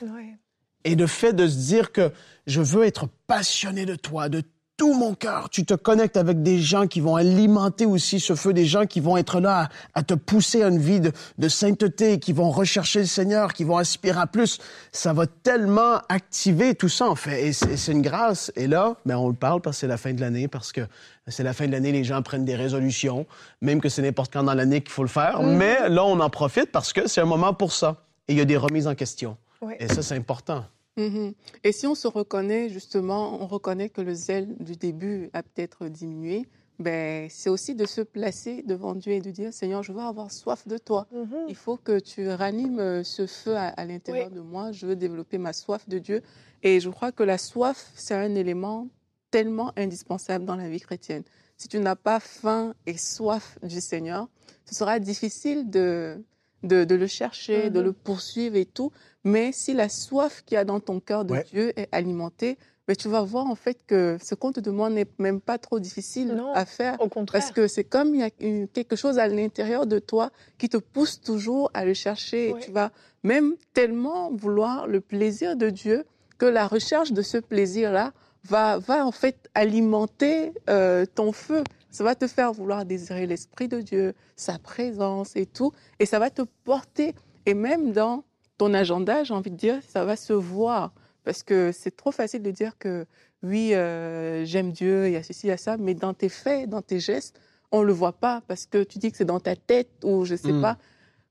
Et 0.84 0.96
le 0.96 1.08
fait 1.08 1.34
de 1.34 1.48
se 1.48 1.56
dire 1.56 1.92
que 1.92 2.12
je 2.46 2.62
veux 2.62 2.84
être 2.84 3.08
passionné 3.28 3.86
de 3.86 3.96
toi, 3.96 4.30
de 4.30 4.44
tout 4.78 4.94
mon 4.94 5.16
cœur, 5.16 5.50
tu 5.50 5.66
te 5.66 5.74
connectes 5.74 6.18
avec 6.18 6.44
des 6.44 6.60
gens 6.60 6.86
qui 6.86 7.02
vont 7.02 7.16
alimenter 7.16 7.86
aussi 7.86 8.20
ce 8.20 8.36
feu, 8.36 8.54
des 8.54 8.66
gens 8.66 8.86
qui 8.86 9.00
vont 9.00 9.18
être 9.18 9.40
là 9.40 9.70
à, 9.94 10.00
à 10.00 10.04
te 10.04 10.14
pousser 10.14 10.62
à 10.62 10.68
une 10.68 10.78
vie 10.78 11.00
de, 11.00 11.12
de 11.40 11.50
sainteté, 11.50 12.20
qui 12.20 12.32
vont 12.32 12.52
rechercher 12.52 13.00
le 13.00 13.06
Seigneur, 13.08 13.54
qui 13.54 13.64
vont 13.64 13.78
aspirer 13.78 14.20
à 14.20 14.28
plus. 14.28 14.60
Ça 14.92 15.14
va 15.14 15.26
tellement 15.26 15.98
activer 16.10 16.76
tout 16.76 16.90
ça, 16.90 17.08
en 17.08 17.16
fait. 17.16 17.48
Et 17.48 17.54
c'est 17.54 17.92
une 17.92 18.04
grâce. 18.04 18.52
Et 18.56 18.68
là, 18.68 18.96
ben, 19.06 19.18
on 19.18 19.28
le 19.30 19.34
parle 19.34 19.62
parce 19.62 19.78
que 19.78 19.82
c'est 19.82 19.88
la 19.88 19.98
fin 19.98 20.14
de 20.14 20.22
l'année, 20.22 20.48
parce 20.48 20.72
que 20.72 20.82
c'est 21.28 21.44
la 21.44 21.54
fin 21.54 21.66
de 21.66 21.72
l'année, 21.72 21.92
les 21.92 22.04
gens 22.04 22.22
prennent 22.22 22.46
des 22.46 22.56
résolutions, 22.56 23.26
même 23.62 23.82
que 23.82 23.90
c'est 23.90 24.04
n'importe 24.04 24.32
quand 24.32 24.44
dans 24.44 24.54
l'année 24.54 24.82
qu'il 24.82 24.92
faut 24.92 25.04
le 25.04 25.10
faire. 25.10 25.42
Mais 25.42 25.90
là, 25.90 26.06
on 26.06 26.20
en 26.20 26.30
profite 26.30 26.72
parce 26.72 26.94
que 26.94 27.08
c'est 27.08 27.22
un 27.22 27.26
moment 27.26 27.54
pour 27.54 27.74
ça. 27.74 27.98
Et 28.28 28.34
il 28.34 28.38
y 28.38 28.42
a 28.42 28.46
des 28.46 28.58
remises 28.58 28.88
en 28.88 28.96
question. 28.96 29.38
Et 29.80 29.88
ça, 29.88 30.04
c'est 30.04 30.16
important. 30.16 30.66
Mhm. 30.98 31.34
Et 31.64 31.72
si 31.72 31.88
on 31.88 31.96
se 31.96 32.08
reconnaît, 32.08 32.70
justement, 32.70 33.42
on 33.42 33.48
reconnaît 33.48 33.90
que 33.90 34.02
le 34.02 34.14
zèle 34.14 34.56
du 34.60 34.76
début 34.76 35.30
a 35.34 35.44
peut-être 35.44 35.88
diminué, 35.88 36.48
ben, 36.80 37.28
c'est 37.30 37.50
aussi 37.50 37.74
de 37.74 37.86
se 37.86 38.02
placer 38.02 38.64
devant 38.64 38.94
Dieu 38.94 39.14
et 39.14 39.22
de 39.22 39.32
dire, 39.32 39.54
Seigneur, 39.54 39.82
je 39.82 39.92
veux 39.92 40.02
avoir 40.02 40.32
soif 40.32 40.68
de 40.68 40.78
toi. 40.78 41.08
Mhm. 41.12 41.46
Il 41.48 41.56
faut 41.56 41.78
que 41.78 42.00
tu 42.00 42.30
ranimes 42.30 42.80
euh, 42.80 43.04
ce 43.04 43.26
feu 43.26 43.56
à, 43.56 43.68
à 43.68 43.86
l'intérieur 43.86 44.30
de 44.30 44.42
moi. 44.42 44.72
Je 44.72 44.86
veux 44.86 44.96
développer 44.96 45.38
ma 45.38 45.54
soif 45.54 45.88
de 45.88 45.98
Dieu. 45.98 46.22
Et 46.64 46.80
je 46.80 46.90
crois 46.90 47.12
que 47.12 47.24
la 47.24 47.38
soif, 47.38 47.92
c'est 47.96 48.14
un 48.14 48.36
élément 48.36 48.90
tellement 49.32 49.72
indispensable 49.76 50.46
dans 50.46 50.56
la 50.56 50.70
vie 50.70 50.80
chrétienne. 50.80 51.24
Si 51.58 51.68
tu 51.68 51.80
n'as 51.80 51.96
pas 51.96 52.20
faim 52.20 52.74
et 52.86 52.98
soif 52.98 53.58
du 53.64 53.82
Seigneur, 53.82 54.30
ce 54.66 54.76
sera 54.76 55.00
difficile 55.00 55.70
de 55.70 56.24
de, 56.64 56.84
de 56.84 56.96
le 56.96 57.08
chercher, 57.08 57.70
de 57.70 57.80
Mhm. 57.80 57.86
le 57.86 57.94
poursuivre 57.94 58.56
et 58.56 58.66
tout. 58.66 58.92
Mais 59.24 59.52
si 59.52 59.74
la 59.74 59.90
soif 59.90 60.44
qu'il 60.46 60.56
y 60.56 60.58
a 60.58 60.66
dans 60.66 60.80
ton 60.80 61.00
cœur 61.00 61.26
de 61.26 61.34
Ouais. 61.34 61.46
Dieu 61.52 61.74
est 61.80 61.88
alimentée, 61.92 62.58
mais 62.88 62.96
tu 62.96 63.10
vas 63.10 63.22
voir 63.22 63.46
en 63.48 63.56
fait 63.56 63.78
que 63.86 64.18
ce 64.24 64.34
qu'on 64.34 64.54
te 64.54 64.62
demande 64.62 64.94
n'est 64.94 65.08
même 65.20 65.42
pas 65.42 65.58
trop 65.58 65.80
difficile 65.80 66.30
Non. 66.36 66.54
à 66.54 66.66
faire. 66.66 67.00
Au 67.02 67.10
contraire. 67.10 67.42
Parce 67.42 67.52
que 67.52 67.68
c'est 67.68 67.84
comme 67.84 68.16
il 68.16 68.22
y 68.22 68.24
a 68.24 68.30
une- 68.40 68.68
quelque 68.70 68.96
chose 68.96 69.20
à 69.20 69.28
l'intérieur 69.28 69.86
de 69.86 70.00
toi 70.00 70.32
qui 70.58 70.70
te 70.70 70.78
pousse 70.78 71.20
toujours 71.20 71.70
à 71.74 71.84
le 71.84 71.94
chercher. 71.94 72.54
Ouais. 72.54 72.60
Et 72.62 72.64
tu 72.66 72.72
vas 72.72 72.92
même 73.24 73.56
tellement 73.74 74.32
vouloir 74.32 74.88
le 74.88 75.02
plaisir 75.02 75.58
de 75.58 75.70
Dieu 75.70 76.06
que 76.38 76.46
la 76.46 76.66
recherche 76.68 77.12
de 77.12 77.22
ce 77.22 77.38
plaisir-là 77.38 78.14
va, 78.46 78.78
va 78.78 79.06
en 79.06 79.12
fait 79.12 79.50
alimenter 79.54 80.54
euh, 80.70 81.06
ton 81.14 81.34
feu. 81.34 81.64
Ça 81.90 82.04
va 82.04 82.16
te 82.16 82.28
faire 82.28 82.52
vouloir 82.54 82.86
désirer 82.86 83.26
l'Esprit 83.28 83.68
de 83.68 83.82
Dieu, 83.82 84.14
sa 84.36 84.60
présence 84.60 85.36
et 85.36 85.46
tout. 85.46 85.72
Et 86.00 86.06
ça 86.06 86.20
va 86.20 86.30
te 86.30 86.42
porter. 86.64 87.16
Et 87.46 87.54
même 87.54 87.92
dans 87.94 88.24
ton 88.58 88.74
agenda, 88.74 89.24
j'ai 89.24 89.34
envie 89.34 89.52
de 89.52 89.56
dire, 89.56 89.80
ça 89.88 90.04
va 90.06 90.16
se 90.16 90.34
voir. 90.34 90.94
Parce 91.24 91.44
que 91.44 91.72
c'est 91.72 91.96
trop 91.96 92.12
facile 92.12 92.42
de 92.42 92.52
dire 92.52 92.78
que 92.78 93.06
oui, 93.44 93.74
euh, 93.74 94.46
j'aime 94.46 94.72
Dieu, 94.72 95.08
il 95.08 95.14
y 95.14 95.16
a 95.16 95.24
ceci, 95.24 95.48
il 95.48 95.50
y 95.50 95.54
a 95.54 95.58
ça, 95.58 95.78
mais 95.78 95.94
dans 95.94 96.14
tes 96.14 96.30
faits, 96.30 96.70
dans 96.70 96.82
tes 96.82 97.00
gestes, 97.00 97.40
on 97.72 97.84
le 97.84 97.94
voit 97.94 98.14
pas 98.14 98.42
parce 98.48 98.66
que 98.66 98.84
tu 98.84 98.98
dis 98.98 99.12
que 99.12 99.18
c'est 99.18 99.26
dans 99.26 99.40
ta 99.40 99.56
tête 99.56 99.90
ou 100.04 100.26
je 100.26 100.36
sais 100.36 100.54
Mm. 100.54 100.62
pas. 100.62 100.78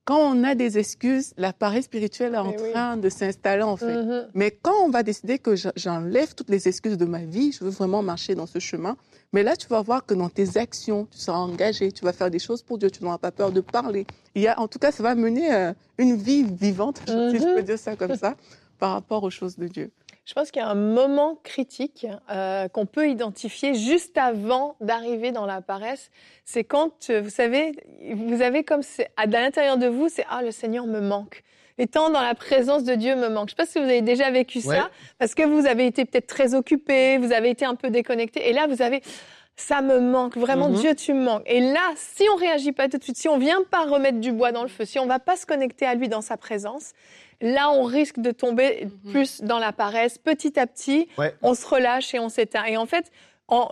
Quand 0.06 0.18
on 0.20 0.44
a 0.44 0.54
des 0.54 0.78
excuses, 0.78 1.32
l'appareil 1.36 1.82
spirituel 1.82 2.34
est 2.34 2.38
en 2.38 2.50
Mais 2.52 2.56
oui. 2.62 2.70
train 2.70 2.96
de 2.96 3.08
s'installer 3.08 3.64
en 3.64 3.76
fait. 3.76 3.96
Mhm. 4.02 4.28
Mais 4.34 4.52
quand 4.52 4.72
on 4.84 4.88
va 4.88 5.02
décider 5.02 5.38
que 5.40 5.56
je- 5.56 5.68
j'enlève 5.74 6.32
toutes 6.34 6.48
les 6.48 6.68
excuses 6.68 6.96
de 6.96 7.04
ma 7.06 7.24
vie, 7.24 7.50
je 7.50 7.64
veux 7.64 7.70
vraiment 7.70 8.02
marcher 8.02 8.36
dans 8.36 8.46
ce 8.46 8.60
chemin, 8.60 8.96
mais 9.32 9.42
là, 9.42 9.56
tu 9.56 9.66
vas 9.66 9.82
voir 9.82 10.06
que 10.06 10.14
dans 10.14 10.28
tes 10.28 10.58
actions, 10.58 11.08
tu 11.10 11.18
seras 11.18 11.38
engagé, 11.38 11.90
tu 11.90 12.04
vas 12.04 12.12
faire 12.12 12.30
des 12.30 12.38
choses 12.38 12.62
pour 12.62 12.78
Dieu, 12.78 12.88
tu 12.88 13.02
n'auras 13.02 13.18
pas 13.18 13.32
peur 13.32 13.50
de 13.50 13.60
parler. 13.60 14.06
Il 14.36 14.42
y 14.42 14.46
a, 14.48 14.58
en 14.60 14.68
tout 14.68 14.78
cas, 14.78 14.92
ça 14.92 15.02
va 15.02 15.16
mener 15.16 15.52
euh, 15.52 15.72
une 15.98 16.14
vie 16.16 16.44
vivante, 16.44 17.02
si 17.06 17.38
je 17.38 17.54
peux 17.56 17.62
dire 17.64 17.78
ça 17.78 17.96
comme 17.96 18.14
ça, 18.16 18.36
par 18.78 18.92
rapport 18.92 19.24
aux 19.24 19.30
choses 19.30 19.56
de 19.58 19.66
Dieu. 19.66 19.90
Je 20.26 20.34
pense 20.34 20.50
qu'il 20.50 20.60
y 20.60 20.64
a 20.64 20.68
un 20.68 20.74
moment 20.74 21.38
critique 21.44 22.04
euh, 22.30 22.66
qu'on 22.68 22.84
peut 22.84 23.08
identifier 23.08 23.74
juste 23.74 24.18
avant 24.18 24.74
d'arriver 24.80 25.30
dans 25.30 25.46
la 25.46 25.60
paresse. 25.62 26.10
C'est 26.44 26.64
quand, 26.64 27.10
euh, 27.10 27.20
vous 27.20 27.30
savez, 27.30 27.72
vous 28.12 28.42
avez 28.42 28.64
comme 28.64 28.80
à 29.16 29.26
l'intérieur 29.26 29.78
de 29.78 29.86
vous, 29.86 30.08
c'est 30.08 30.26
ah 30.28 30.42
le 30.42 30.50
Seigneur 30.50 30.86
me 30.86 31.00
manque. 31.00 31.42
Temps 31.92 32.10
dans 32.10 32.22
la 32.22 32.34
présence 32.34 32.82
de 32.84 32.94
Dieu 32.94 33.14
me 33.14 33.28
manquent. 33.28 33.50
Je 33.50 33.54
ne 33.54 33.66
sais 33.66 33.66
pas 33.66 33.66
si 33.66 33.78
vous 33.78 33.84
avez 33.84 34.00
déjà 34.02 34.30
vécu 34.30 34.58
Ouais. 34.66 34.76
ça, 34.78 34.90
parce 35.18 35.34
que 35.34 35.42
vous 35.44 35.66
avez 35.66 35.86
été 35.86 36.04
peut-être 36.06 36.26
très 36.26 36.54
occupé, 36.54 37.18
vous 37.18 37.32
avez 37.32 37.50
été 37.50 37.64
un 37.64 37.74
peu 37.76 37.90
déconnecté, 37.90 38.48
et 38.48 38.52
là 38.52 38.66
vous 38.66 38.82
avez 38.82 39.02
ça 39.58 39.80
me 39.80 40.00
manque 40.00 40.36
vraiment 40.36 40.68
Mhm. 40.70 40.74
Dieu 40.76 40.94
tu 40.94 41.14
me 41.14 41.22
manques. 41.24 41.42
Et 41.46 41.60
là, 41.60 41.80
si 41.96 42.24
on 42.32 42.36
réagit 42.36 42.72
pas 42.72 42.88
tout 42.88 42.98
de 42.98 43.02
suite, 43.02 43.16
si 43.16 43.28
on 43.28 43.38
vient 43.38 43.62
pas 43.70 43.84
remettre 43.84 44.20
du 44.20 44.32
bois 44.32 44.52
dans 44.52 44.62
le 44.62 44.68
feu, 44.68 44.84
si 44.84 44.98
on 44.98 45.06
va 45.06 45.18
pas 45.18 45.36
se 45.36 45.46
connecter 45.46 45.86
à 45.86 45.94
lui 45.94 46.08
dans 46.08 46.20
sa 46.20 46.36
présence, 46.36 46.92
là 47.40 47.70
on 47.70 47.82
risque 47.84 48.18
de 48.18 48.30
tomber 48.30 48.86
Mhm. 49.04 49.12
plus 49.12 49.40
dans 49.42 49.58
la 49.58 49.72
paresse. 49.72 50.18
Petit 50.18 50.58
à 50.58 50.66
petit, 50.66 51.08
Ouais. 51.18 51.34
on 51.42 51.54
se 51.54 51.66
relâche 51.66 52.14
et 52.14 52.18
on 52.18 52.28
s'éteint. 52.28 52.64
Et 52.64 52.76
en 52.76 52.86
fait, 52.86 53.10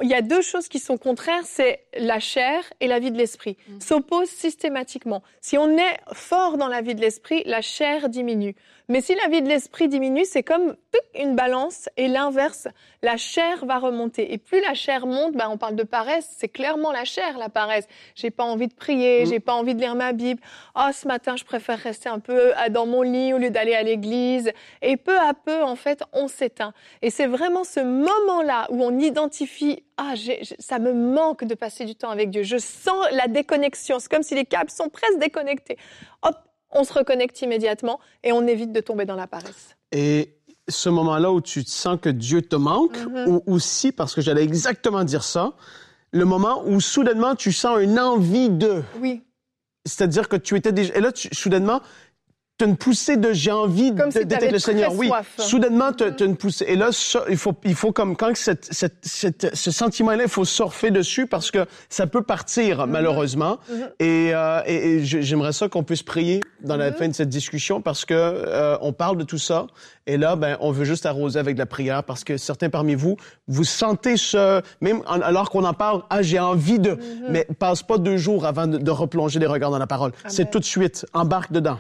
il 0.03 0.09
y 0.09 0.15
a 0.15 0.23
deux 0.23 0.41
choses 0.43 0.69
qui 0.69 0.79
sont 0.79 0.97
contraires, 0.97 1.43
c'est 1.45 1.85
la 1.99 2.21
chair 2.21 2.63
et 2.81 2.87
la 2.87 3.01
vie 3.01 3.11
de 3.11 3.19
l'esprit. 3.19 3.57
Mhm. 3.69 3.81
S'opposent 3.81 4.29
systématiquement. 4.31 5.23
Si 5.41 5.59
on 5.59 5.77
est 5.77 5.99
fort 6.13 6.57
dans 6.59 6.69
la 6.69 6.81
vie 6.81 6.95
de 6.95 7.01
l'esprit, 7.01 7.43
la 7.47 7.61
chair 7.61 8.09
diminue. 8.09 8.55
Mais 8.89 9.01
si 9.01 9.15
la 9.15 9.29
vie 9.29 9.41
de 9.41 9.49
l'esprit 9.49 9.89
diminue, 9.89 10.27
c'est 10.27 10.43
comme 10.43 10.77
une 11.19 11.35
balance 11.35 11.89
et 11.97 12.07
l'inverse, 12.07 12.69
la 13.03 13.17
chair 13.17 13.65
va 13.65 13.79
remonter. 13.79 14.35
Et 14.35 14.39
plus 14.39 14.61
la 14.61 14.75
chair 14.75 15.07
monte, 15.07 15.33
ben 15.35 15.49
on 15.51 15.57
parle 15.57 15.75
de 15.75 15.85
paresse, 15.85 16.29
c'est 16.37 16.49
clairement 16.49 16.93
la 16.93 17.05
chair, 17.05 17.39
la 17.39 17.49
paresse. 17.49 17.87
J'ai 18.15 18.31
pas 18.31 18.45
envie 18.45 18.69
de 18.69 18.75
prier, 18.75 19.23
Mm. 19.23 19.27
j'ai 19.27 19.41
pas 19.41 19.55
envie 19.55 19.75
de 19.75 19.81
lire 19.81 19.95
ma 19.95 20.13
Bible. 20.13 20.41
Oh, 20.77 20.89
ce 20.93 21.09
matin, 21.09 21.35
je 21.37 21.45
préfère 21.45 21.79
rester 21.79 22.11
un 22.11 22.19
peu 22.19 22.55
à- 22.57 22.69
dans 22.69 22.85
mon 22.85 23.01
lit 23.01 23.33
au 23.33 23.39
lieu 23.39 23.49
d'aller 23.51 23.75
à 23.75 23.83
l'église. 23.83 24.53
Et 24.83 24.99
peu 24.99 25.19
à 25.19 25.33
peu, 25.33 25.63
en 25.63 25.77
fait, 25.77 26.03
on 26.13 26.29
s'éteint. 26.29 26.75
Et 27.01 27.09
c'est 27.09 27.27
vraiment 27.27 27.65
ce 27.65 27.81
moment-là 27.81 28.67
où 28.69 28.83
on 28.85 28.99
identifie, 28.99 29.83
ah, 29.97 30.13
ça 30.59 30.79
me 30.79 30.93
manque 30.93 31.45
de 31.45 31.55
passer 31.55 31.87
du 31.87 31.95
temps 31.95 32.11
avec 32.11 32.29
Dieu. 32.29 32.43
Je 32.43 32.59
sens 32.59 33.07
la 33.13 33.29
déconnexion. 33.29 33.99
C'est 33.99 34.11
comme 34.11 34.23
si 34.23 34.35
les 34.35 34.45
câbles 34.45 34.71
sont 34.71 34.91
presque 34.91 35.19
déconnectés. 35.19 35.79
Hop, 36.23 36.37
on 36.75 36.85
se 36.85 36.93
reconnecte 36.93 37.41
immédiatement 37.43 38.01
et 38.23 38.33
on 38.33 38.47
évite 38.47 38.73
de 38.73 38.81
tomber 38.81 39.05
dans 39.05 39.17
la 39.17 39.27
paresse. 39.27 39.77
Et 39.93 40.35
ce 40.69 40.89
moment-là 40.89 41.31
où 41.33 41.41
tu 41.41 41.65
te 41.65 41.71
sens 41.71 41.99
que 42.01 42.09
Dieu 42.09 42.43
te 42.43 42.57
manque, 42.57 42.97
Mhm. 42.99 43.29
ou 43.29 43.43
aussi, 43.47 43.93
parce 43.93 44.15
que 44.15 44.21
j'allais 44.21 44.43
exactement 44.45 45.05
dire 45.05 45.23
ça, 45.25 45.53
le 46.13 46.25
moment 46.25 46.63
où 46.67 46.81
soudainement 46.81 47.35
tu 47.35 47.53
sens 47.53 47.79
une 47.81 47.99
envie 47.99 48.49
de. 48.51 48.83
Oui, 49.01 49.23
C'est-à-dire 49.87 50.29
que 50.31 50.37
tu 50.37 50.57
étais 50.57 50.73
déjà. 50.73 50.95
Et 50.95 51.01
là, 51.01 51.13
tu- 51.13 51.29
soudainement, 51.35 51.81
tu 52.57 52.65
une 52.67 52.77
poussée 52.77 53.17
de 53.17 53.33
j'ai 53.33 53.51
envie 53.51 53.93
Comme 53.95 54.11
de- 54.11 54.19
si 54.21 54.27
d'être 54.27 54.53
le 54.53 54.59
Seigneur. 54.61 54.95
Oui. 54.95 55.11
Soudainement, 55.39 55.93
tu 55.93 56.05
as 56.05 56.25
une 56.25 56.37
poussée. 56.37 56.65
Et 56.69 56.77
là, 56.77 56.91
ça, 56.93 57.25
il 57.29 57.37
faut, 57.37 57.53
il 57.65 57.75
faut 57.75 57.91
comme 57.91 58.17
quand 58.17 58.37
cette, 58.37 58.73
cette, 58.73 58.95
cette- 59.03 59.55
ce 59.57 59.71
sentiment-là, 59.73 60.23
il 60.25 60.29
faut 60.29 60.45
surfer 60.45 60.93
dessus 60.93 61.27
parce 61.27 61.51
que 61.51 61.67
ça 61.89 62.07
peut 62.07 62.23
partir, 62.23 62.87
malheureusement. 62.87 63.59
Mhm. 63.69 63.89
Et, 63.99 64.31
euh, 64.35 64.61
et, 64.67 65.01
j'aimerais 65.05 65.53
ça 65.53 65.69
qu'on 65.69 65.83
puisse 65.83 66.05
prier 66.05 66.41
dans 66.63 66.77
la 66.77 66.91
Mhm. 66.91 66.97
fin 66.97 67.09
de 67.09 67.13
cette 67.15 67.29
discussion 67.29 67.81
parce 67.81 68.05
que 68.05 68.15
euh, 68.15 68.77
on 68.81 68.93
parle 68.93 69.17
de 69.17 69.25
tout 69.25 69.39
ça. 69.39 69.67
Et 70.07 70.17
là, 70.17 70.37
ben, 70.37 70.57
on 70.61 70.71
veut 70.71 70.85
juste 70.85 71.07
arroser 71.07 71.39
avec 71.41 71.55
de 71.57 71.61
la 71.61 71.67
prière 71.67 72.05
parce 72.05 72.23
que 72.25 72.37
certains 72.37 72.69
parmi 72.71 72.95
vous, 72.95 73.17
vous 73.49 73.65
sentez 73.65 74.17
ce, 74.17 74.63
même 74.81 75.01
en- 75.07 75.21
alors 75.23 75.51
qu'on 75.51 75.65
en 75.65 75.73
parle, 75.73 76.03
ah, 76.11 76.23
j'ai 76.23 76.39
envie 76.39 76.79
de, 76.79 76.99
mais 77.31 77.47
passe 77.59 77.83
pas 77.83 77.99
deux 77.99 78.17
jours 78.19 78.47
avant 78.47 78.67
de, 78.69 78.79
de 78.79 78.91
replonger 78.93 79.41
les 79.41 79.47
regards 79.47 79.71
dans 79.73 79.79
la 79.79 79.87
parole. 79.89 80.13
C'est 80.29 80.51
tout 80.51 80.61
de 80.61 80.65
suite, 80.65 81.05
embarque 81.15 81.51
dedans. 81.51 81.79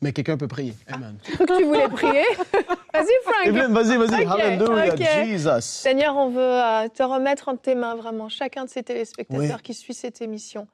Mais 0.00 0.12
quelqu'un 0.12 0.36
peut 0.36 0.46
prier. 0.48 0.74
Amen. 0.92 1.16
Cru 1.24 1.44
que 1.44 1.56
tu 1.58 1.64
voulais 1.64 1.88
prier? 1.88 2.22
Vas-y, 2.94 3.06
Frank. 3.24 3.70
Vas-y, 3.70 3.96
vas-y. 3.96 4.24
Ok, 4.26 4.30
Hallelujah, 4.40 4.94
ok. 4.94 5.26
Jesus. 5.26 5.60
Seigneur, 5.62 6.16
on 6.16 6.30
veut 6.30 6.40
euh, 6.40 6.88
te 6.88 7.02
remettre 7.02 7.48
entre 7.48 7.62
tes 7.62 7.74
mains 7.74 7.96
vraiment 7.96 8.28
chacun 8.28 8.64
de 8.64 8.70
ces 8.70 8.82
téléspectateurs 8.82 9.56
Oui. 9.56 9.62
qui 9.62 9.74
suit 9.74 9.94
cette 9.94 10.22
émission. 10.22 10.66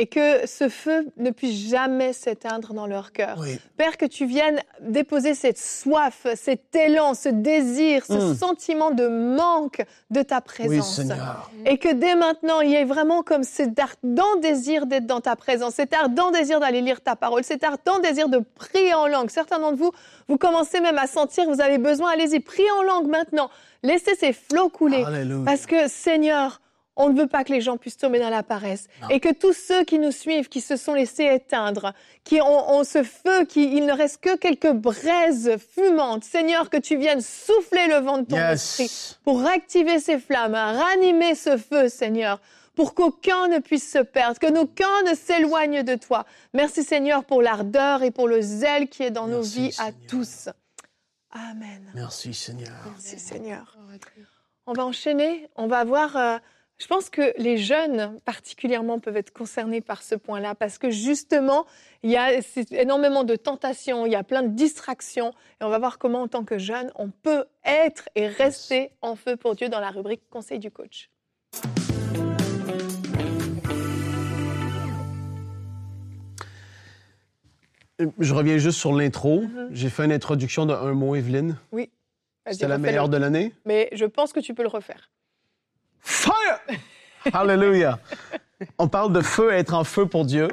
Et 0.00 0.06
que 0.06 0.46
ce 0.46 0.68
feu 0.68 1.08
ne 1.16 1.30
puisse 1.32 1.68
jamais 1.68 2.12
s'éteindre 2.12 2.72
dans 2.72 2.86
leur 2.86 3.10
cœur. 3.10 3.36
Oui. 3.40 3.58
Père, 3.76 3.96
que 3.96 4.06
tu 4.06 4.26
viennes 4.26 4.60
déposer 4.80 5.34
cette 5.34 5.58
soif, 5.58 6.24
cet 6.36 6.72
élan, 6.76 7.14
ce 7.14 7.28
désir, 7.28 8.06
ce 8.06 8.12
Mm. 8.12 8.34
sentiment 8.36 8.90
de 8.92 9.08
manque 9.08 9.82
de 10.10 10.22
ta 10.22 10.36
Oui, 10.36 10.42
présence. 10.46 10.94
Seigneur. 10.94 11.50
Et 11.66 11.78
que 11.78 11.92
dès 11.92 12.14
maintenant, 12.14 12.60
il 12.60 12.70
y 12.70 12.74
ait 12.76 12.84
vraiment 12.84 13.24
comme 13.24 13.42
cet 13.42 13.76
ardent 13.80 14.36
désir 14.40 14.86
d'être 14.86 15.06
dans 15.06 15.20
ta 15.20 15.34
présence, 15.34 15.74
cet 15.74 15.92
ardent 15.92 16.30
désir 16.30 16.60
d'aller 16.60 16.80
lire 16.80 17.00
ta 17.00 17.16
parole, 17.16 17.42
cet 17.42 17.64
ardent 17.64 17.98
désir 17.98 18.28
de 18.28 18.38
prier 18.54 18.94
en 18.94 19.08
langue. 19.08 19.30
Certains 19.30 19.58
d'entre 19.58 19.78
vous, 19.78 19.90
vous 20.28 20.38
commencez 20.38 20.80
même 20.80 20.98
à 20.98 21.08
sentir 21.08 21.44
que 21.46 21.50
vous 21.52 21.60
avez 21.60 21.78
besoin, 21.78 22.12
allez-y, 22.12 22.38
priez 22.38 22.70
en 22.70 22.84
langue 22.84 23.08
maintenant. 23.08 23.50
Laissez 23.82 24.14
ces 24.14 24.32
flots 24.32 24.68
couler. 24.68 25.02
Alléluia. 25.04 25.42
Parce 25.44 25.66
que, 25.66 25.88
Seigneur, 25.88 26.60
on 26.98 27.10
ne 27.10 27.18
veut 27.18 27.28
pas 27.28 27.44
que 27.44 27.52
les 27.52 27.60
gens 27.60 27.76
puissent 27.76 27.96
tomber 27.96 28.18
dans 28.18 28.28
la 28.28 28.42
paresse. 28.42 28.88
Non. 29.02 29.08
Et 29.08 29.20
que 29.20 29.32
tous 29.32 29.52
ceux 29.52 29.84
qui 29.84 30.00
nous 30.00 30.10
suivent, 30.10 30.48
qui 30.48 30.60
se 30.60 30.76
sont 30.76 30.94
laissés 30.94 31.24
éteindre, 31.24 31.94
qui 32.24 32.40
ont, 32.42 32.70
ont 32.72 32.82
ce 32.84 33.04
feu, 33.04 33.44
qui, 33.46 33.76
il 33.76 33.86
ne 33.86 33.92
reste 33.92 34.20
que 34.20 34.36
quelques 34.36 34.72
braises 34.72 35.56
fumantes, 35.74 36.24
Seigneur, 36.24 36.68
que 36.68 36.76
tu 36.76 36.96
viennes 36.96 37.20
souffler 37.20 37.86
le 37.86 38.00
vent 38.00 38.18
de 38.18 38.24
ton 38.26 38.36
esprit 38.36 39.16
pour 39.22 39.46
activer 39.46 40.00
ces 40.00 40.18
flammes, 40.18 40.54
ranimer 40.54 41.36
ce 41.36 41.56
feu, 41.56 41.88
Seigneur, 41.88 42.40
pour 42.74 42.94
qu'aucun 42.94 43.46
ne 43.46 43.60
puisse 43.60 43.90
se 43.90 43.98
perdre, 43.98 44.38
que 44.40 44.46
qu'aucun 44.52 45.02
ne 45.08 45.14
s'éloigne 45.14 45.84
de 45.84 45.94
toi. 45.94 46.26
Merci, 46.52 46.82
Seigneur, 46.82 47.24
pour 47.24 47.42
l'ardeur 47.42 48.02
et 48.02 48.10
pour 48.10 48.26
le 48.26 48.40
zèle 48.40 48.88
qui 48.88 49.04
est 49.04 49.12
dans 49.12 49.28
nos 49.28 49.42
vies 49.42 49.74
à 49.78 49.92
tous. 49.92 50.48
Amen. 51.30 51.92
Merci, 51.94 52.34
Seigneur. 52.34 52.72
Merci, 52.86 53.18
Seigneur. 53.20 53.76
On 54.66 54.72
va 54.72 54.84
enchaîner. 54.84 55.48
On 55.54 55.68
va 55.68 55.84
voir. 55.84 56.16
euh, 56.16 56.38
je 56.78 56.86
pense 56.86 57.10
que 57.10 57.32
les 57.38 57.58
jeunes, 57.58 58.18
particulièrement, 58.24 59.00
peuvent 59.00 59.16
être 59.16 59.32
concernés 59.32 59.80
par 59.80 60.02
ce 60.02 60.14
point-là, 60.14 60.54
parce 60.54 60.78
que 60.78 60.90
justement, 60.90 61.66
il 62.04 62.10
y 62.10 62.16
a 62.16 62.40
énormément 62.70 63.24
de 63.24 63.34
tentations, 63.34 64.06
il 64.06 64.12
y 64.12 64.16
a 64.16 64.22
plein 64.22 64.42
de 64.42 64.54
distractions, 64.54 65.32
et 65.60 65.64
on 65.64 65.68
va 65.68 65.78
voir 65.78 65.98
comment, 65.98 66.22
en 66.22 66.28
tant 66.28 66.44
que 66.44 66.56
jeune, 66.56 66.90
on 66.94 67.10
peut 67.10 67.46
être 67.64 68.08
et 68.14 68.28
rester 68.28 68.92
en 69.02 69.16
feu 69.16 69.36
pour 69.36 69.56
Dieu 69.56 69.68
dans 69.68 69.80
la 69.80 69.90
rubrique 69.90 70.22
Conseil 70.30 70.60
du 70.60 70.70
coach. 70.70 71.10
Je 78.20 78.32
reviens 78.32 78.58
juste 78.58 78.78
sur 78.78 78.92
l'intro. 78.92 79.40
Mhm. 79.40 79.70
J'ai 79.72 79.90
fait 79.90 80.04
une 80.04 80.12
introduction 80.12 80.66
de 80.66 80.72
un 80.72 80.92
mot, 80.92 81.16
Evelyne. 81.16 81.56
Vas-y, 81.72 81.88
C'était 82.52 82.68
la 82.68 82.78
meilleure 82.78 83.08
de 83.08 83.16
l'année? 83.16 83.52
Mais 83.64 83.88
je 83.92 84.04
pense 84.04 84.32
que 84.32 84.38
tu 84.38 84.54
peux 84.54 84.62
le 84.62 84.68
refaire. 84.68 85.10
Fire! 86.02 86.60
Hallelujah! 87.32 87.98
On 88.78 88.88
parle 88.88 89.12
de 89.12 89.20
feu, 89.20 89.52
être 89.52 89.74
en 89.74 89.84
feu 89.84 90.06
pour 90.06 90.24
Dieu. 90.24 90.48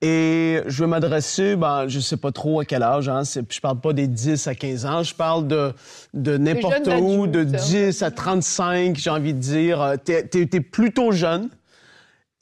Et 0.00 0.60
je 0.66 0.82
veux 0.82 0.88
m'adresser, 0.88 1.56
ben, 1.56 1.88
je 1.88 1.98
sais 1.98 2.18
pas 2.18 2.30
trop 2.30 2.60
à 2.60 2.66
quel 2.66 2.82
âge, 2.82 3.08
hein, 3.08 3.22
je 3.24 3.60
parle 3.60 3.80
pas 3.80 3.94
des 3.94 4.06
10 4.06 4.46
à 4.48 4.54
15 4.54 4.84
ans, 4.84 5.02
je 5.02 5.14
parle 5.14 5.48
de, 5.48 5.72
de 6.12 6.36
n'importe 6.36 6.88
où, 7.00 7.26
de 7.26 7.40
adultes. 7.40 7.62
10 7.62 8.02
à 8.02 8.10
35, 8.10 8.96
j'ai 8.96 9.08
envie 9.08 9.32
de 9.32 9.38
dire. 9.38 9.80
Euh, 9.80 9.96
t'es 9.96 10.60
plutôt 10.60 11.12
jeune. 11.12 11.48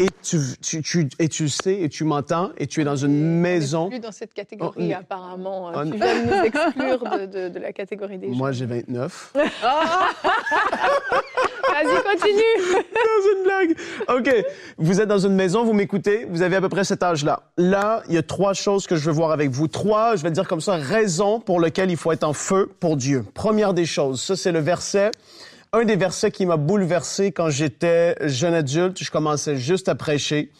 Et 0.02 0.08
tu, 0.22 0.38
tu, 0.60 0.82
tu, 0.82 1.08
et 1.18 1.28
tu 1.28 1.44
le 1.44 1.48
sais, 1.48 1.80
et 1.80 1.88
tu 1.88 2.04
m'entends, 2.04 2.50
et 2.58 2.66
tu 2.66 2.80
es 2.80 2.84
dans 2.84 2.96
une 2.96 3.40
maison. 3.40 3.88
plus 3.88 4.00
dans 4.00 4.12
cette 4.12 4.34
catégorie, 4.34 4.92
apparemment. 4.92 5.70
on- 5.74 5.90
Tu 5.90 5.96
viens 5.96 6.22
de 6.22 6.26
nous 6.28 6.44
exclure 6.44 6.98
de, 7.18 7.26
de- 7.26 7.48
de 7.50 7.58
la 7.58 7.72
catégorie 7.72 8.18
des 8.18 8.28
Moi, 8.28 8.52
j'ai 8.52 8.66
29. 8.66 9.32
Vas-y, 11.72 12.02
continue. 12.02 12.42
C'est 13.22 13.32
une 13.38 13.44
blague. 13.44 13.76
OK. 14.08 14.44
Vous 14.78 15.00
êtes 15.00 15.08
dans 15.08 15.18
une 15.18 15.34
maison, 15.34 15.64
vous 15.64 15.72
m'écoutez, 15.72 16.26
vous 16.28 16.42
avez 16.42 16.56
à 16.56 16.60
peu 16.60 16.68
près 16.68 16.84
cet 16.84 17.02
âge-là. 17.02 17.42
Là, 17.56 18.02
il 18.08 18.14
y 18.14 18.18
a 18.18 18.22
trois 18.22 18.52
choses 18.52 18.86
que 18.86 18.96
je 18.96 19.06
veux 19.06 19.12
voir 19.12 19.30
avec 19.32 19.50
vous. 19.50 19.68
Trois, 19.68 20.16
je 20.16 20.22
vais 20.22 20.30
dire 20.30 20.46
comme 20.46 20.60
ça, 20.60 20.74
raisons 20.76 21.40
pour 21.40 21.60
lesquelles 21.60 21.90
il 21.90 21.96
faut 21.96 22.12
être 22.12 22.24
en 22.24 22.32
feu 22.32 22.70
pour 22.80 22.96
Dieu. 22.96 23.24
Première 23.34 23.72
des 23.74 23.86
choses, 23.86 24.20
ça 24.22 24.36
c'est 24.36 24.52
le 24.52 24.58
verset, 24.60 25.10
un 25.74 25.84
des 25.86 25.96
versets 25.96 26.30
qui 26.30 26.44
m'a 26.44 26.58
bouleversé 26.58 27.32
quand 27.32 27.48
j'étais 27.48 28.14
jeune 28.28 28.52
adulte. 28.52 29.02
Je 29.02 29.10
commençais 29.10 29.56
juste 29.56 29.88
à 29.88 29.94
prêcher. 29.94 30.50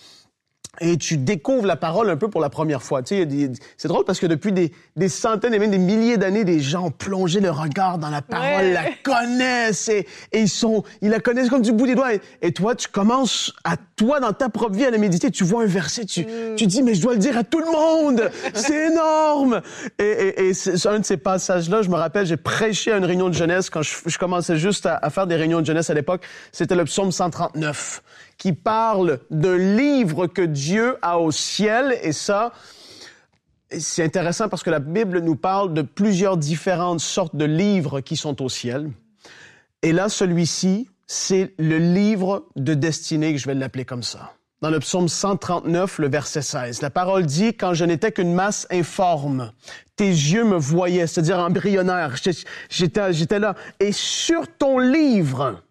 Et 0.81 0.97
tu 0.97 1.19
découvres 1.19 1.67
la 1.67 1.77
parole 1.77 2.09
un 2.09 2.17
peu 2.17 2.29
pour 2.29 2.41
la 2.41 2.49
première 2.49 2.83
fois. 2.83 3.03
Tu 3.03 3.15
sais, 3.15 3.29
c'est 3.77 3.89
drôle 3.89 4.07
parce 4.07 4.19
que 4.19 4.25
depuis 4.27 4.53
des, 4.53 4.73
des 4.97 5.11
centaines 5.11 5.53
et 5.53 5.59
même 5.59 5.71
des 5.71 5.77
milliers 5.77 6.17
d'années, 6.17 6.45
des 6.45 6.61
gens 6.61 6.87
ont 6.87 6.91
plongé 6.91 7.41
le 7.41 7.51
regard 7.51 7.99
dans 7.99 8.09
la 8.09 8.23
parole, 8.23 8.47
Ouais. 8.65 8.73
la 8.73 8.85
connaissent 9.03 9.91
et, 9.91 10.07
et 10.33 10.41
ils 10.41 10.49
sont, 10.49 10.83
ils 11.03 11.11
la 11.11 11.21
connaissent 11.21 11.51
comme 11.51 11.61
du 11.61 11.73
bout 11.73 11.87
des 11.87 11.95
doigts. 11.95 12.15
Et, 12.15 12.21
et 12.41 12.53
toi, 12.53 12.75
tu 12.75 12.89
commences 12.89 13.53
à 13.65 13.77
toi 13.97 14.19
dans 14.19 14.33
ta 14.33 14.49
propre 14.49 14.75
vie 14.75 14.87
à 14.87 14.91
la 14.91 14.97
méditer. 14.97 15.31
Tu 15.31 15.45
vois 15.45 15.63
un 15.63 15.67
verset, 15.67 16.07
tu, 16.07 16.25
tu 16.57 16.67
dis 16.67 16.83
mais 16.83 16.95
je 16.95 17.03
dois 17.03 17.13
le 17.13 17.19
dire 17.19 17.37
à 17.37 17.45
tout 17.45 17.61
le 17.61 17.71
monde. 17.71 18.31
C'est 18.55 18.87
énorme. 18.93 19.61
Et, 19.99 20.05
et, 20.05 20.43
et 20.49 20.55
c'est 20.55 20.79
c'est 20.79 20.89
un 20.89 21.01
de 21.01 21.05
ces 21.05 21.19
passages-là. 21.19 21.83
Je 21.83 21.91
me 21.91 21.97
rappelle, 21.97 22.25
j'ai 22.25 22.39
prêché 22.39 22.93
à 22.93 22.97
une 22.97 23.05
réunion 23.05 23.29
de 23.29 23.35
jeunesse 23.35 23.69
quand 23.69 23.83
je, 23.83 23.95
je 24.07 24.17
commençais 24.17 24.57
juste 24.57 24.87
à, 24.87 24.97
à 24.97 25.11
faire 25.11 25.27
des 25.27 25.37
réunions 25.37 25.61
de 25.61 25.67
jeunesse 25.67 25.91
à 25.91 25.95
l'époque. 25.95 26.23
C'était 26.51 26.77
le 26.77 26.85
psaume 26.87 27.13
139 27.13 28.03
qui 28.43 28.53
parle 28.53 29.21
d'un 29.31 29.57
livre 29.57 30.27
que 30.27 30.43
Dieu 30.43 30.97
a 31.01 31.21
au 31.21 31.31
ciel 31.31 31.97
et 32.03 32.11
ça, 32.11 32.51
c'est 33.71 34.03
intéressant 34.03 34.49
parce 34.49 34.65
que 34.65 34.71
la 34.71 34.81
Bible 34.81 35.21
nous 35.21 35.37
parle 35.37 35.73
de 35.73 35.83
plusieurs 35.83 36.37
différentes 36.37 36.99
sortes 36.99 37.37
de 37.37 37.45
livres 37.45 38.01
qui 38.01 38.17
sont 38.17 38.43
au 38.43 38.49
ciel. 38.49 38.91
Et 39.83 39.93
là, 39.93 40.09
celui-ci, 40.09 40.91
c'est 41.07 41.55
le 41.57 41.79
livre 41.79 42.49
de 42.57 42.75
destinée, 42.75 43.33
que 43.33 43.39
je 43.39 43.47
vais 43.47 43.55
l'appeler 43.55 43.85
comme 43.85 44.03
ça. 44.03 44.33
Dans 44.61 44.71
le 44.71 44.81
psaume 44.81 45.07
139, 45.07 46.01
le 46.01 46.09
verset 46.09 46.43
16, 46.43 46.83
la 46.83 46.91
parole 46.91 47.27
dit, 47.27 47.55
quand 47.55 47.75
je 47.75 47.85
n'étais 47.85 48.11
qu'une 48.11 48.35
masse 48.35 48.67
informe, 48.73 49.53
tes 49.95 50.09
yeux 50.09 50.43
me 50.43 50.57
voyaient, 50.57 51.07
c'est-à-dire 51.07 51.39
embryonnaire, 51.39 52.17
j'étais 52.71 53.39
là. 53.39 53.55
Et 53.79 53.93
sur 53.93 54.49
ton 54.49 54.81
livre 54.81 55.63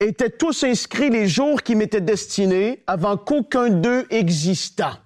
étaient 0.00 0.30
tous 0.30 0.64
inscrits 0.64 1.10
les 1.10 1.26
jours 1.26 1.62
qui 1.62 1.74
m'étaient 1.74 2.00
destinés 2.00 2.82
avant 2.86 3.16
qu'aucun 3.16 3.70
d'eux 3.70 4.06
existât. 4.10 5.00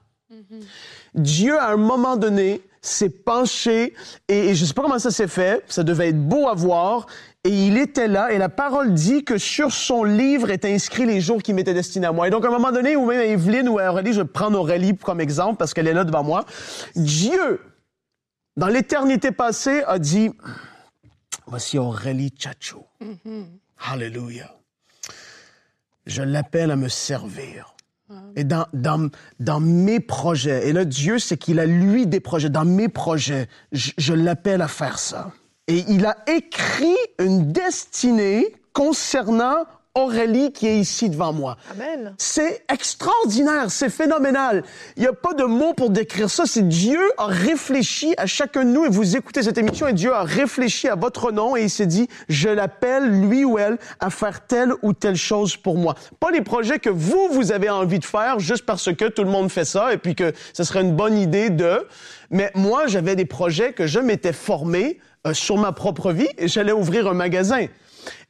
Dieu, 1.14 1.58
à 1.58 1.70
un 1.70 1.76
moment 1.76 2.16
donné, 2.16 2.62
s'est 2.82 3.10
penché, 3.10 3.94
et, 4.28 4.48
et 4.48 4.54
je 4.54 4.62
ne 4.62 4.66
sais 4.66 4.74
pas 4.74 4.82
comment 4.82 4.98
ça 4.98 5.10
s'est 5.10 5.28
fait, 5.28 5.62
ça 5.68 5.82
devait 5.82 6.08
être 6.08 6.20
beau 6.20 6.48
à 6.48 6.54
voir, 6.54 7.06
et 7.44 7.50
il 7.50 7.78
était 7.78 8.08
là, 8.08 8.32
et 8.32 8.38
la 8.38 8.48
parole 8.48 8.94
dit 8.94 9.24
que 9.24 9.38
sur 9.38 9.72
son 9.72 10.04
livre 10.04 10.50
étaient 10.50 10.72
inscrits 10.72 11.06
les 11.06 11.20
jours 11.20 11.42
qui 11.42 11.52
m'étaient 11.52 11.74
destinés 11.74 12.06
à 12.06 12.12
moi. 12.12 12.26
Et 12.28 12.30
donc, 12.30 12.44
à 12.44 12.48
un 12.48 12.52
moment 12.52 12.72
donné, 12.72 12.96
ou 12.96 13.06
même 13.06 13.20
à 13.20 13.26
Evelyne 13.26 13.68
ou 13.68 13.78
à 13.78 13.90
Aurélie, 13.90 14.12
je 14.12 14.22
vais 14.22 14.28
prendre 14.28 14.58
Aurélie 14.58 14.96
comme 14.96 15.20
exemple, 15.20 15.56
parce 15.56 15.74
qu'elle 15.74 15.88
est 15.88 15.92
là 15.92 16.04
devant 16.04 16.24
moi, 16.24 16.44
Dieu, 16.96 17.60
dans 18.56 18.68
l'éternité 18.68 19.30
passée, 19.30 19.82
a 19.86 19.98
dit, 19.98 20.30
voici 21.46 21.78
Aurélie 21.78 22.30
Tchatcho. 22.30 22.86
Hallelujah. 23.78 24.54
Je 26.10 26.22
l'appelle 26.22 26.72
à 26.72 26.76
me 26.76 26.88
servir. 26.88 27.76
Et 28.34 28.42
dans, 28.42 28.66
dans, 28.72 29.08
dans 29.38 29.60
mes 29.60 30.00
projets, 30.00 30.68
et 30.68 30.72
là, 30.72 30.84
Dieu, 30.84 31.20
c'est 31.20 31.36
qu'il 31.36 31.60
a 31.60 31.66
lui 31.66 32.08
des 32.08 32.18
projets. 32.18 32.50
Dans 32.50 32.64
mes 32.64 32.88
projets, 32.88 33.46
je, 33.70 33.92
je 33.96 34.12
l'appelle 34.12 34.62
à 34.62 34.66
faire 34.66 34.98
ça. 34.98 35.30
Et 35.68 35.84
il 35.86 36.04
a 36.04 36.16
écrit 36.26 36.96
une 37.20 37.52
destinée 37.52 38.52
concernant 38.72 39.64
Aurélie 39.96 40.52
qui 40.52 40.68
est 40.68 40.78
ici 40.78 41.10
devant 41.10 41.32
moi. 41.32 41.56
Amen. 41.72 42.14
C'est 42.16 42.64
extraordinaire, 42.72 43.70
c'est 43.70 43.88
phénoménal. 43.88 44.62
Il 44.96 45.02
n'y 45.02 45.08
a 45.08 45.12
pas 45.12 45.34
de 45.34 45.42
mots 45.42 45.74
pour 45.74 45.90
décrire 45.90 46.30
ça. 46.30 46.44
C'est 46.46 46.68
Dieu 46.68 47.00
a 47.18 47.26
réfléchi 47.26 48.14
à 48.16 48.26
chacun 48.26 48.64
de 48.64 48.70
nous 48.70 48.84
et 48.84 48.88
vous 48.88 49.16
écoutez 49.16 49.42
cette 49.42 49.58
émission 49.58 49.88
et 49.88 49.92
Dieu 49.92 50.14
a 50.14 50.22
réfléchi 50.22 50.86
à 50.86 50.94
votre 50.94 51.32
nom 51.32 51.56
et 51.56 51.62
il 51.62 51.70
s'est 51.70 51.86
dit, 51.86 52.08
je 52.28 52.48
l'appelle, 52.48 53.28
lui 53.28 53.44
ou 53.44 53.58
elle, 53.58 53.78
à 53.98 54.10
faire 54.10 54.46
telle 54.46 54.72
ou 54.82 54.92
telle 54.92 55.16
chose 55.16 55.56
pour 55.56 55.76
moi. 55.76 55.96
Pas 56.20 56.30
les 56.30 56.42
projets 56.42 56.78
que 56.78 56.90
vous, 56.90 57.28
vous 57.32 57.50
avez 57.50 57.68
envie 57.68 57.98
de 57.98 58.04
faire 58.04 58.38
juste 58.38 58.64
parce 58.64 58.94
que 58.94 59.06
tout 59.06 59.24
le 59.24 59.30
monde 59.30 59.50
fait 59.50 59.64
ça 59.64 59.92
et 59.92 59.98
puis 59.98 60.14
que 60.14 60.32
ce 60.52 60.62
serait 60.62 60.82
une 60.82 60.94
bonne 60.94 61.18
idée 61.18 61.50
de... 61.50 61.84
Mais 62.30 62.52
moi, 62.54 62.86
j'avais 62.86 63.16
des 63.16 63.24
projets 63.24 63.72
que 63.72 63.88
je 63.88 63.98
m'étais 63.98 64.32
formé 64.32 65.00
euh, 65.26 65.34
sur 65.34 65.56
ma 65.56 65.72
propre 65.72 66.12
vie 66.12 66.28
et 66.38 66.46
j'allais 66.46 66.70
ouvrir 66.70 67.08
un 67.08 67.14
magasin. 67.14 67.66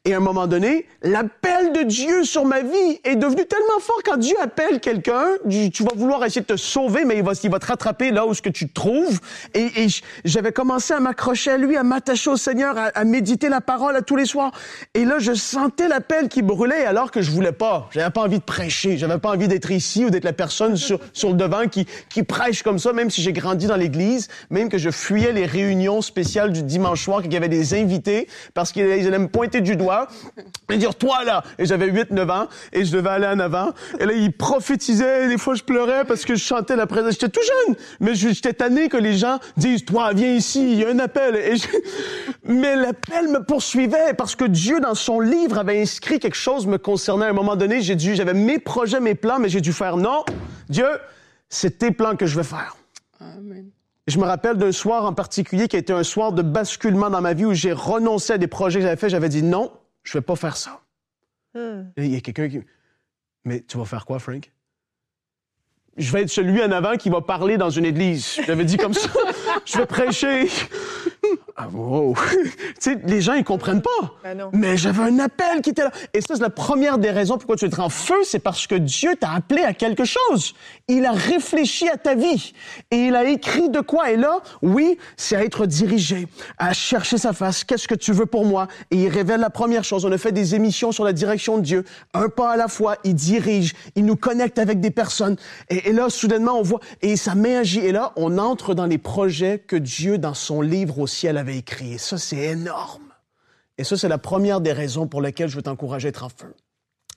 Et 0.07 0.15
à 0.15 0.17
un 0.17 0.21
moment 0.21 0.47
donné, 0.47 0.87
l'appel 1.03 1.73
de 1.73 1.83
Dieu 1.83 2.25
sur 2.25 2.47
ma 2.47 2.63
vie 2.63 3.01
est 3.05 3.17
devenu 3.17 3.45
tellement 3.45 3.81
fort. 3.81 4.01
Quand 4.03 4.17
Dieu 4.17 4.35
appelle 4.41 4.81
quelqu'un, 4.81 5.27
tu 5.47 5.83
vas 5.83 5.93
vouloir 5.95 6.25
essayer 6.25 6.41
de 6.41 6.47
te 6.47 6.57
sauver, 6.57 7.05
mais 7.05 7.19
il 7.19 7.23
va, 7.23 7.33
il 7.43 7.51
va 7.51 7.59
te 7.59 7.67
rattraper 7.67 8.11
là 8.11 8.25
où 8.25 8.33
ce 8.33 8.41
que 8.41 8.49
tu 8.49 8.67
te 8.67 8.73
trouves. 8.73 9.21
Et, 9.53 9.89
j'avais 10.25 10.53
commencé 10.53 10.95
à 10.95 11.01
m'accrocher 11.01 11.51
à 11.51 11.59
lui, 11.59 11.77
à 11.77 11.83
m'attacher 11.83 12.31
au 12.31 12.37
Seigneur, 12.37 12.79
à, 12.79 12.85
à 12.95 13.05
méditer 13.05 13.51
la 13.51 13.61
parole 13.61 13.95
à 13.95 14.01
tous 14.01 14.17
les 14.17 14.25
soirs. 14.25 14.53
Et 14.95 15.05
là, 15.05 15.19
je 15.19 15.35
sentais 15.35 15.87
l'appel 15.87 16.31
qui 16.31 16.41
brûlait 16.41 16.87
alors 16.87 17.11
que 17.11 17.21
je 17.21 17.31
voulais 17.31 17.53
pas. 17.53 17.91
J'avais 17.91 18.11
pas 18.11 18.23
envie 18.23 18.39
de 18.39 18.45
prêcher. 18.45 18.97
J'avais 18.97 19.19
pas 19.19 19.29
envie 19.29 19.49
d'être 19.49 19.71
ici 19.71 20.07
ou 20.07 20.11
d'être 20.11 20.25
la 20.25 20.33
personne 20.33 20.77
sur, 20.77 20.99
sur 21.13 21.29
le 21.29 21.35
devant 21.35 21.69
qui, 21.69 21.87
qui 22.09 22.23
prêche 22.23 22.63
comme 22.63 22.79
ça, 22.79 22.95
même 22.95 23.11
si 23.11 23.21
j'ai 23.21 23.35
grandi 23.35 23.67
dans 23.67 23.77
l'église, 23.77 24.29
même 24.49 24.71
que 24.71 24.79
je 24.79 24.91
fuyais 24.91 25.33
les 25.33 25.45
réunions 25.45 26.01
spéciales 26.01 26.53
du 26.53 26.63
dimanche 26.63 27.05
soir, 27.05 27.21
qu'il 27.21 27.35
y 27.35 27.37
avait 27.37 27.51
des 27.51 27.75
invités 27.75 28.29
parce 28.55 28.73
qu'ils 28.73 29.07
allaient 29.07 29.19
me 29.19 29.29
pointer 29.29 29.61
du 29.61 29.77
doigt 29.77 29.90
et 30.71 30.77
dire 30.77 30.95
toi 30.95 31.25
là. 31.25 31.43
Et 31.59 31.67
j'avais 31.67 31.87
8 31.87 32.11
9 32.11 32.31
ans. 32.31 32.49
Et 32.73 32.85
je 32.85 32.93
devais 32.93 33.11
aller 33.11 33.27
en 33.27 33.39
avant 33.39 33.71
et 33.99 34.07
là 34.07 34.13
ils 34.13 34.33
prophétisaient. 34.33 35.29
Des 35.29 35.39
fois 35.39 35.55
je 35.55 35.63
pleurais 35.63 36.05
parce 36.05 36.25
que 36.25 36.35
je 36.35 36.43
chantais 36.45 36.77
la 36.77 36.87
présence. 36.87 37.13
J'étais 37.13 37.29
tout 37.29 37.41
jeune. 37.67 37.77
Mais 38.01 38.15
j'étais 38.15 38.53
tanné 38.53 38.89
que 38.89 38.97
les 38.97 39.15
gens 39.15 39.39
disent 39.57 39.85
toi 39.85 40.13
viens 40.13 40.33
ici. 40.35 40.73
Il 40.73 40.79
y 40.81 40.85
a 40.85 40.89
un 40.91 40.99
appel. 40.99 41.37
Et 41.37 41.57
je- 41.57 41.67
mais 42.45 42.77
l'appel 42.77 43.29
me 43.29 43.43
poursuivait 43.45 44.15
parce 44.17 44.37
que 44.37 44.45
Dieu 44.45 44.81
dans 44.81 44.95
son 44.95 45.21
livre 45.21 45.59
avait 45.59 45.81
inscrit 45.81 46.19
quelque 46.19 46.37
chose 46.37 46.67
me 46.67 46.79
concernant. 46.79 47.27
À 47.27 47.29
un 47.29 47.33
moment 47.33 47.57
donné 47.57 47.81
j'ai 47.83 47.97
dû 47.97 48.15
j'avais 48.15 48.35
mes 48.35 48.59
projets 48.59 49.01
mes 49.01 49.15
plans 49.15 49.39
mais 49.39 49.49
j'ai 49.49 49.61
dû 49.61 49.73
faire 49.73 49.97
non 49.97 50.25
Dieu 50.69 50.87
c'est 51.49 51.79
tes 51.79 51.91
plans 51.91 52.17
que 52.17 52.27
je 52.27 52.37
veux 52.37 52.43
faire. 52.45 52.77
Amen. 53.21 53.67
je 54.07 54.19
me 54.19 54.25
rappelle 54.25 54.57
d'un 54.57 54.73
soir 54.73 55.05
en 55.05 55.13
particulier 55.13 55.69
qui 55.69 55.77
a 55.77 55.79
été 55.79 55.93
un 55.93 56.03
soir 56.03 56.33
de 56.33 56.43
basculement 56.43 57.11
dans 57.11 57.21
ma 57.21 57.33
vie 57.35 57.45
où 57.45 57.53
j'ai 57.55 57.73
renoncé 57.73 58.33
à 58.33 58.39
des 58.39 58.47
projets 58.47 58.79
que 58.81 58.85
j'avais 58.85 58.97
faits. 58.97 59.11
J'avais 59.11 59.29
dit 59.29 59.43
non, 59.43 59.71
je 60.03 60.19
vais 60.19 60.23
pas 60.23 60.37
faire 60.37 60.57
ça. 60.57 60.81
Et 61.55 62.05
il 62.05 62.13
y 62.13 62.17
a 62.17 62.21
quelqu'un 62.21 62.49
qui... 62.49 62.61
Mais 63.45 63.63
tu 63.63 63.79
vas 63.79 63.85
faire 63.85 64.05
quoi, 64.05 64.19
Frank? 64.19 64.51
Je 65.97 66.13
vais 66.13 66.23
être 66.23 66.31
celui 66.31 66.63
en 66.63 66.71
avant 66.71 66.97
qui 66.97 67.11
va 67.11 67.21
parler 67.21 67.59
dans 67.59 67.71
une 67.71 67.85
église. 67.85 68.41
J'avais 68.47 68.65
dit 68.65 68.77
comme 68.77 68.95
ça. 68.95 69.11
je 69.65 69.79
vais 69.79 69.87
prêcher. 69.87 70.49
Ah, 71.57 71.69
wow. 71.73 72.15
les 73.07 73.21
gens, 73.21 73.35
ils 73.35 73.45
comprennent 73.45 73.83
pas. 73.83 74.15
Bah 74.23 74.35
non. 74.35 74.51
Mais 74.53 74.77
j'avais 74.77 75.03
un 75.03 75.19
appel 75.19 75.61
qui 75.63 75.71
était 75.71 75.83
là. 75.83 75.91
Et 76.15 76.21
ça, 76.21 76.35
c'est 76.35 76.41
la 76.41 76.51
première 76.51 76.99
des 76.99 77.11
raisons 77.11 77.37
pourquoi 77.37 77.57
tu 77.57 77.67
es 77.67 77.81
en 77.81 77.89
feu, 77.89 78.15
c'est 78.25 78.39
parce 78.39 78.67
que 78.67 78.75
Dieu 78.75 79.15
t'a 79.19 79.33
appelé 79.33 79.63
à 79.63 79.75
quelque 79.75 80.05
chose. 80.05 80.55
Il 80.89 81.05
a 81.05 81.13
réfléchi 81.13 81.89
à 81.89 81.97
ta 81.97 82.15
vie. 82.15 82.55
Et 82.91 83.07
il 83.07 83.15
a 83.15 83.25
écrit 83.25 83.69
de 83.69 83.81
quoi. 83.81 84.11
Et 84.11 84.17
là, 84.17 84.39
oui, 84.63 84.99
c'est 85.17 85.37
à 85.37 85.45
être 85.45 85.67
dirigé, 85.67 86.29
à 86.59 86.73
chercher 86.73 87.19
sa 87.19 87.33
face. 87.33 87.65
Qu'est-ce 87.65 87.89
que 87.89 87.95
tu 87.95 88.13
veux 88.13 88.27
pour 88.27 88.45
moi? 88.45 88.69
Et 88.91 88.97
il 88.97 89.09
révèle 89.09 89.41
la 89.41 89.51
première 89.51 89.85
chose. 89.85 90.05
On 90.05 90.13
a 90.13 90.19
fait 90.19 90.33
des 90.33 90.55
émissions 90.55 90.93
sur 90.93 91.05
la 91.05 91.13
direction 91.13 91.59
de 91.59 91.63
Dieu. 91.63 91.85
Un 92.15 92.29
pas 92.29 92.53
à 92.53 92.57
la 92.57 92.69
fois, 92.69 92.97
il 93.05 93.15
dirige, 93.15 93.75
il 93.97 94.07
nous 94.07 94.17
connecte 94.17 94.59
avec 94.59 94.81
des 94.81 94.91
personnes. 94.91 95.37
Et, 95.69 95.91
et 95.91 95.93
là, 95.93 96.09
soudainement, 96.09 96.59
on 96.59 96.63
voit, 96.63 96.81
et 97.03 97.17
sa 97.17 97.35
main 97.35 97.61
agit. 97.61 97.81
Et 97.81 97.93
là, 97.93 98.13
on 98.17 98.39
entre 98.39 98.75
dans 98.75 98.87
les 98.87 98.99
projets 98.99 99.59
que 99.59 99.77
Dieu, 99.77 100.19
dans 100.19 100.35
son 100.35 100.63
livre 100.63 100.99
au 101.01 101.07
ciel, 101.11 101.37
avait 101.37 101.59
écrits. 101.59 101.95
Et 101.95 101.99
ça, 101.99 102.19
c'est 102.19 102.39
énorme. 102.39 103.13
Et 103.79 103.85
ça, 103.85 103.97
c'est 103.97 104.09
la 104.09 104.19
première 104.19 104.61
des 104.61 104.73
raisons 104.73 105.07
pour 105.07 105.23
lesquelles 105.23 105.49
je 105.49 105.57
veux 105.57 105.63
t'encourager 105.63 106.09
à 106.09 106.11
être 106.11 106.25
en 106.25 106.29
feu. 106.29 106.55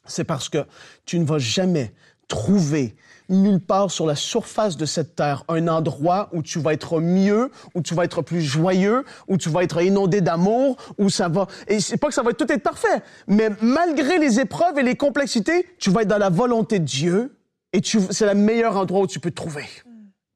C'est 0.06 0.24
parce 0.24 0.50
que 0.50 0.66
tu 1.06 1.20
ne 1.20 1.26
vas 1.26 1.40
jamais 1.40 1.94
trouver 2.28 2.96
nulle 3.30 3.60
part 3.60 3.92
sur 3.92 4.06
la 4.06 4.16
surface 4.16 4.78
de 4.78 4.86
cette 4.86 5.16
terre 5.16 5.44
un 5.48 5.68
endroit 5.68 6.30
où 6.34 6.42
tu 6.42 6.60
vas 6.60 6.74
être 6.74 7.00
mieux, 7.00 7.52
où 7.74 7.82
tu 7.82 7.94
vas 7.94 8.04
être 8.04 8.22
plus 8.22 8.42
joyeux, 8.42 9.06
où 9.28 9.38
tu 9.38 9.50
vas 9.50 9.64
être 9.64 9.82
inondé 9.82 10.22
d'amour, 10.22 10.78
où 10.98 11.10
ça 11.10 11.30
va... 11.30 11.48
Et 11.68 11.80
c'est 11.80 11.98
pas 11.98 12.08
que 12.08 12.14
ça 12.14 12.24
va 12.24 12.34
tout 12.34 12.52
être 12.52 12.64
parfait, 12.64 13.02
mais 13.28 13.50
malgré 13.62 14.20
les 14.20 14.40
épreuves 14.40 14.78
et 14.78 14.84
les 14.84 14.96
complexités, 14.96 15.68
tu 15.80 15.90
vas 15.90 16.02
être 16.02 16.08
dans 16.08 16.18
la 16.18 16.30
volonté 16.30 16.80
de 16.80 16.86
Dieu 16.86 17.38
et 17.72 17.82
tu... 17.82 18.00
c'est 18.12 18.26
le 18.26 18.36
meilleur 18.36 18.78
endroit 18.78 19.02
où 19.02 19.08
tu 19.08 19.20
peux 19.20 19.32
te 19.32 19.36
trouver. 19.36 19.66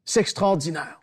C'est 0.06 0.22
extraordinaire. 0.22 1.00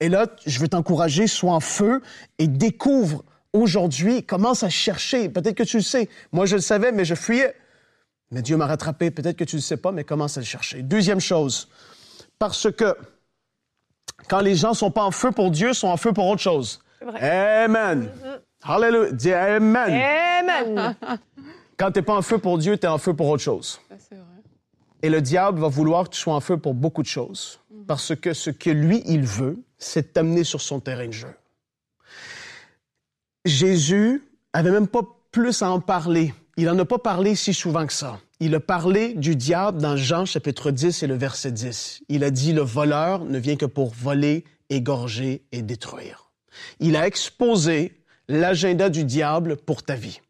Et 0.00 0.08
là, 0.08 0.26
je 0.46 0.58
veux 0.60 0.68
t'encourager, 0.68 1.26
sois 1.26 1.52
en 1.52 1.60
feu 1.60 2.02
et 2.38 2.46
découvre 2.46 3.24
aujourd'hui, 3.52 4.24
commence 4.24 4.62
à 4.62 4.68
chercher. 4.68 5.28
Peut-être 5.28 5.56
que 5.56 5.62
tu 5.62 5.78
le 5.78 5.82
sais. 5.82 6.08
Moi, 6.32 6.46
je 6.46 6.56
le 6.56 6.60
savais, 6.60 6.92
mais 6.92 7.04
je 7.04 7.14
fuyais. 7.14 7.54
Mais 8.30 8.42
Dieu 8.42 8.56
m'a 8.56 8.66
rattrapé. 8.66 9.10
Peut-être 9.10 9.36
que 9.36 9.44
tu 9.44 9.56
ne 9.56 9.60
le 9.60 9.62
sais 9.64 9.76
pas, 9.76 9.92
mais 9.92 10.04
commence 10.04 10.36
à 10.36 10.40
le 10.40 10.46
chercher. 10.46 10.82
Deuxième 10.82 11.20
chose, 11.20 11.68
parce 12.38 12.70
que 12.70 12.96
quand 14.28 14.40
les 14.40 14.56
gens 14.56 14.74
sont 14.74 14.90
pas 14.90 15.02
en 15.02 15.10
feu 15.10 15.30
pour 15.30 15.50
Dieu, 15.50 15.72
sont 15.72 15.88
en 15.88 15.96
feu 15.96 16.12
pour 16.12 16.26
autre 16.26 16.42
chose. 16.42 16.82
Amen. 17.20 18.10
Hallelujah. 18.62 19.12
Dis 19.12 19.32
Amen. 19.32 20.02
Amen. 20.40 20.96
Quand 21.76 21.90
tu 21.90 21.98
n'es 21.98 22.04
pas 22.04 22.14
en 22.14 22.22
feu 22.22 22.38
pour 22.38 22.56
Dieu, 22.58 22.78
tu 22.78 22.86
es 22.86 22.88
en 22.88 22.98
feu 22.98 23.14
pour 23.14 23.28
autre 23.28 23.42
chose. 23.42 23.80
Et 25.02 25.10
le 25.10 25.20
diable 25.20 25.60
va 25.60 25.68
vouloir 25.68 26.04
que 26.04 26.10
tu 26.10 26.20
sois 26.20 26.34
en 26.34 26.40
feu 26.40 26.56
pour 26.56 26.72
beaucoup 26.72 27.02
de 27.02 27.08
choses. 27.08 27.60
Parce 27.86 28.14
que 28.14 28.32
ce 28.32 28.50
que 28.50 28.70
lui, 28.70 29.02
il 29.06 29.22
veut, 29.22 29.62
c'est 29.78 30.14
t'amener 30.14 30.44
sur 30.44 30.60
son 30.60 30.80
terrain 30.80 31.06
de 31.06 31.12
jeu. 31.12 31.34
Jésus 33.44 34.22
avait 34.52 34.70
même 34.70 34.88
pas 34.88 35.02
plus 35.30 35.62
à 35.62 35.70
en 35.70 35.80
parler. 35.80 36.32
Il 36.56 36.66
n'en 36.66 36.78
a 36.78 36.84
pas 36.84 36.98
parlé 36.98 37.34
si 37.34 37.52
souvent 37.52 37.86
que 37.86 37.92
ça. 37.92 38.20
Il 38.40 38.54
a 38.54 38.60
parlé 38.60 39.14
du 39.14 39.36
diable 39.36 39.80
dans 39.80 39.96
Jean 39.96 40.24
chapitre 40.24 40.70
10 40.70 41.02
et 41.02 41.06
le 41.06 41.16
verset 41.16 41.52
10. 41.52 42.02
Il 42.08 42.24
a 42.24 42.30
dit, 42.30 42.52
le 42.52 42.62
voleur 42.62 43.24
ne 43.24 43.38
vient 43.38 43.56
que 43.56 43.66
pour 43.66 43.92
voler, 43.92 44.44
égorger 44.70 45.44
et 45.52 45.62
détruire. 45.62 46.30
Il 46.80 46.96
a 46.96 47.06
exposé 47.06 48.00
l'agenda 48.28 48.88
du 48.88 49.04
diable 49.04 49.56
pour 49.56 49.82
ta 49.82 49.94
vie. 49.94 50.20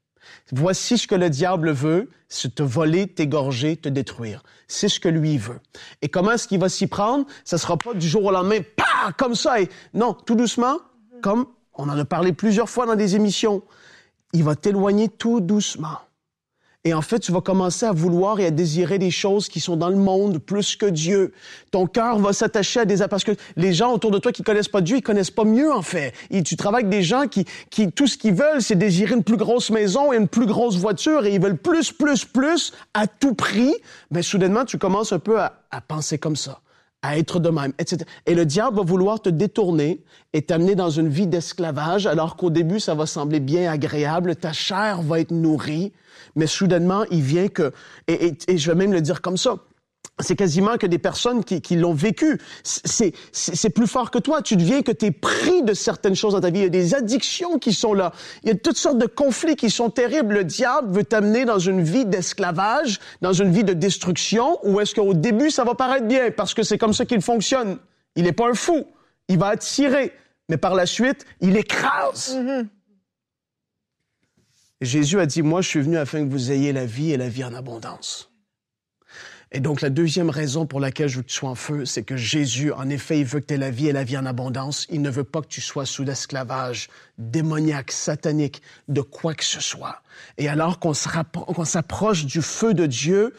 Voici 0.53 0.99
ce 0.99 1.07
que 1.07 1.15
le 1.15 1.31
diable 1.31 1.71
veut, 1.71 2.11
c'est 2.29 2.55
te 2.55 2.63
voler, 2.63 3.07
t'égorger, 3.07 3.77
te 3.77 3.89
détruire. 3.89 4.43
C'est 4.69 4.89
ce 4.89 5.01
que 5.01 5.09
lui 5.09 5.39
veut. 5.39 5.61
Et 6.03 6.09
comment 6.09 6.33
est-ce 6.33 6.49
qu'il 6.49 6.61
va 6.61 6.69
s'y 6.69 6.87
prendre? 6.87 7.27
Ça 7.45 7.59
sera 7.59 7.77
pas 7.77 7.95
du 7.95 8.09
jour 8.09 8.25
au 8.25 8.31
lendemain, 8.31 8.61
pas 8.77 9.13
comme 9.17 9.35
ça. 9.35 9.61
Et... 9.61 9.69
Non, 9.93 10.15
tout 10.15 10.35
doucement, 10.35 10.79
comme 11.23 11.47
on 11.75 11.89
en 11.89 11.99
a 11.99 12.05
parlé 12.05 12.33
plusieurs 12.33 12.69
fois 12.69 12.87
dans 12.87 12.97
des 12.97 13.17
émissions. 13.17 13.63
Il 14.33 14.45
va 14.45 14.57
t'éloigner 14.57 15.09
tout 15.09 15.41
doucement. 15.41 15.99
Et 16.87 16.93
en 16.93 17.01
fait, 17.01 17.19
tu 17.19 17.33
vas 17.33 17.41
commencer 17.41 17.87
à 17.87 17.93
vouloir 17.93 18.41
et 18.41 18.47
à 18.47 18.51
désirer 18.51 18.99
des 18.99 19.11
choses 19.11 19.49
qui 19.49 19.59
sont 19.59 19.77
dans 19.77 19.89
le 19.89 19.97
monde 19.97 20.39
plus 20.39 20.77
que 20.77 20.85
Dieu. 20.85 21.33
Ton 21.71 21.87
cœur 21.87 22.19
va 22.19 22.35
s'attacher 22.35 22.81
à 22.81 22.85
des... 22.85 22.99
Parce 23.09 23.25
que 23.25 23.33
les 23.57 23.73
gens 23.73 23.93
autour 23.93 24.11
de 24.11 24.19
toi 24.19 24.33
qui 24.33 24.43
connaissent 24.43 24.69
pas 24.69 24.83
Dieu, 24.83 24.99
ils 24.99 25.03
connaissent 25.03 25.31
pas 25.31 25.45
mieux, 25.45 25.73
en 25.73 25.81
fait. 25.81 26.13
Et 26.31 26.43
tu 26.43 26.57
travailles 26.57 26.85
avec 26.85 26.91
des 26.91 27.03
gens 27.03 27.27
qui, 27.27 27.47
qui 27.71 27.91
tout 27.91 28.07
ce 28.07 28.19
qu'ils 28.19 28.35
veulent, 28.35 28.61
c'est 28.61 28.75
désirer 28.75 29.15
une 29.15 29.25
plus 29.25 29.39
grosse 29.39 29.71
maison 29.71 30.13
et 30.13 30.17
une 30.17 30.29
plus 30.29 30.47
grosse 30.47 30.77
voiture 30.77 31.25
et 31.25 31.35
ils 31.35 31.41
veulent 31.41 31.57
plus, 31.57 31.91
plus, 31.91 32.27
plus 32.27 32.75
à 32.93 33.07
tout 33.07 33.35
prix. 33.35 33.75
Mais 34.11 34.21
soudainement, 34.21 34.67
tu 34.67 34.77
commences 34.77 35.15
un 35.15 35.19
peu 35.19 35.41
à, 35.41 35.61
à 35.71 35.81
penser 35.81 36.19
comme 36.19 36.37
ça 36.37 36.61
à 37.05 37.19
être 37.19 37.39
de 37.39 37.51
même, 37.51 37.75
etc. 37.79 38.07
Et 38.25 38.35
le 38.35 38.47
diable 38.47 38.79
va 38.79 38.83
vouloir 38.83 39.21
te 39.21 39.29
détourner 39.29 40.03
et 40.33 40.41
t'amener 40.41 40.75
dans 40.75 40.89
une 40.89 41.09
vie 41.09 41.27
d'esclavage, 41.27 42.07
alors 42.07 42.35
qu'au 42.37 42.49
début, 42.49 42.81
ça 42.81 42.95
va 42.95 43.05
sembler 43.05 43.41
bien 43.41 43.71
agréable, 43.71 44.35
ta 44.37 44.55
chair 44.55 45.03
va 45.03 45.21
être 45.21 45.31
nourrie, 45.31 45.93
mais 46.35 46.47
soudainement, 46.47 47.05
il 47.11 47.21
vient 47.21 47.49
que, 47.49 47.73
et, 48.09 48.29
et, 48.29 48.39
et 48.49 48.59
je 48.59 48.71
vais 48.71 48.77
même 48.77 48.93
le 48.93 49.03
dire 49.03 49.21
comme 49.21 49.37
ça, 49.37 49.57
c'est 50.21 50.37
quasiment 50.37 50.77
que 50.77 50.87
des 50.87 50.99
personnes 50.99 51.43
qui, 51.43 51.61
qui 51.61 51.75
l'ont 51.75 51.93
vécu. 51.93 52.41
C'est, 52.63 53.13
c'est 53.33 53.71
plus 53.71 53.89
fort 53.89 54.13
que 54.13 54.19
toi. 54.19 54.43
Tu 54.43 54.57
deviens 54.57 54.83
que 54.83 54.93
tu 54.93 55.07
es 55.07 55.11
pris 55.11 55.63
de 55.63 55.75
certaines 55.75 56.15
choses 56.15 56.35
dans 56.35 56.41
ta 56.41 56.51
vie. 56.51 56.61
Il 56.61 56.63
y 56.63 56.67
a 56.67 56.69
des 56.69 56.95
addictions 56.95 57.59
qui 57.59 57.73
sont 57.73 57.95
là. 57.95 58.13
Il 58.45 58.49
y 58.49 58.53
a 58.53 58.55
toutes 58.55 58.77
sortes 58.77 58.99
de 58.99 59.07
conflits 59.07 59.57
qui 59.57 59.71
sont 59.71 59.91
terribles. 59.91 60.35
Le 60.35 60.45
diable 60.45 60.93
veut 60.93 61.05
t'amener 61.05 61.45
dans 61.45 61.59
une 61.59 61.83
vie 61.83 62.07
d'esclavage, 62.07 63.01
dans 63.23 63.33
une 63.33 63.51
vie 63.51 63.65
de 63.65 63.73
destruction, 63.73 64.59
ou 64.63 64.81
est-ce 64.81 64.95
qu'au 64.95 65.15
début, 65.15 65.51
ça 65.51 65.65
va 65.65 65.75
paraître 65.75 66.07
bien 66.07 66.31
parce 66.31 66.55
que 66.55 66.63
c'est 66.63 66.79
comme 66.79 66.93
ça 66.93 67.05
qu'il 67.05 67.21
fonctionne? 67.21 67.79
Il 68.15 68.25
n'est 68.25 68.33
pas 68.33 68.49
un 68.49 68.55
fou. 68.55 68.87
Il 69.29 69.39
va 69.39 69.49
attirer. 69.49 70.13
Mais 70.49 70.59
par 70.59 70.75
la 70.75 70.87
suite, 70.87 71.25
il 71.41 71.57
écrase. 71.57 72.37
Mm-hmm. 72.37 72.67
Jésus 74.81 75.19
a 75.19 75.27
dit, 75.27 75.43
moi, 75.43 75.61
je 75.61 75.69
suis 75.69 75.81
venu 75.81 75.97
afin 75.97 76.25
que 76.25 76.31
vous 76.31 76.53
ayez 76.53 76.73
la 76.73 76.85
vie 76.87 77.13
et 77.13 77.17
la 77.17 77.29
vie 77.29 77.45
en 77.45 77.55
abondance. 77.55 78.31
Et 79.57 79.61
donc, 79.61 79.83
la 79.83 79.91
deuxième 79.91 80.31
raison 80.31 80.67
pour 80.67 80.81
laquelle 80.81 81.07
je 81.07 81.19
veux 81.19 81.23
que 81.23 81.29
tu 81.29 81.37
sois 81.37 81.49
en 81.49 81.55
feu, 81.55 81.85
c'est 81.85 82.03
que 82.03 82.17
Jésus, 82.17 82.73
en 82.73 82.91
effet, 82.91 83.21
il 83.21 83.25
veut 83.25 83.39
que 83.39 83.47
tu 83.47 83.55
aies 83.55 83.57
la 83.57 83.71
vie 83.71 83.87
et 83.87 83.93
la 83.93 84.03
vie 84.03 84.19
en 84.19 84.27
abondance. 84.27 84.85
Il 84.91 85.01
ne 85.01 85.09
veut 85.09 85.23
pas 85.23 85.43
que 85.43 85.47
tu 85.47 85.61
sois 85.61 85.87
sous 85.87 86.03
l'esclavage 86.03 86.89
démoniaque, 87.19 87.93
satanique, 87.93 88.63
de 88.89 89.01
quoi 89.01 89.33
que 89.33 89.45
ce 89.45 89.61
soit. 89.61 90.03
Et 90.39 90.49
alors 90.49 90.81
qu'on 90.81 90.93
s'approche 90.93 92.27
du 92.27 92.43
feu 92.43 92.75
de 92.75 92.87
Dieu, 92.87 93.33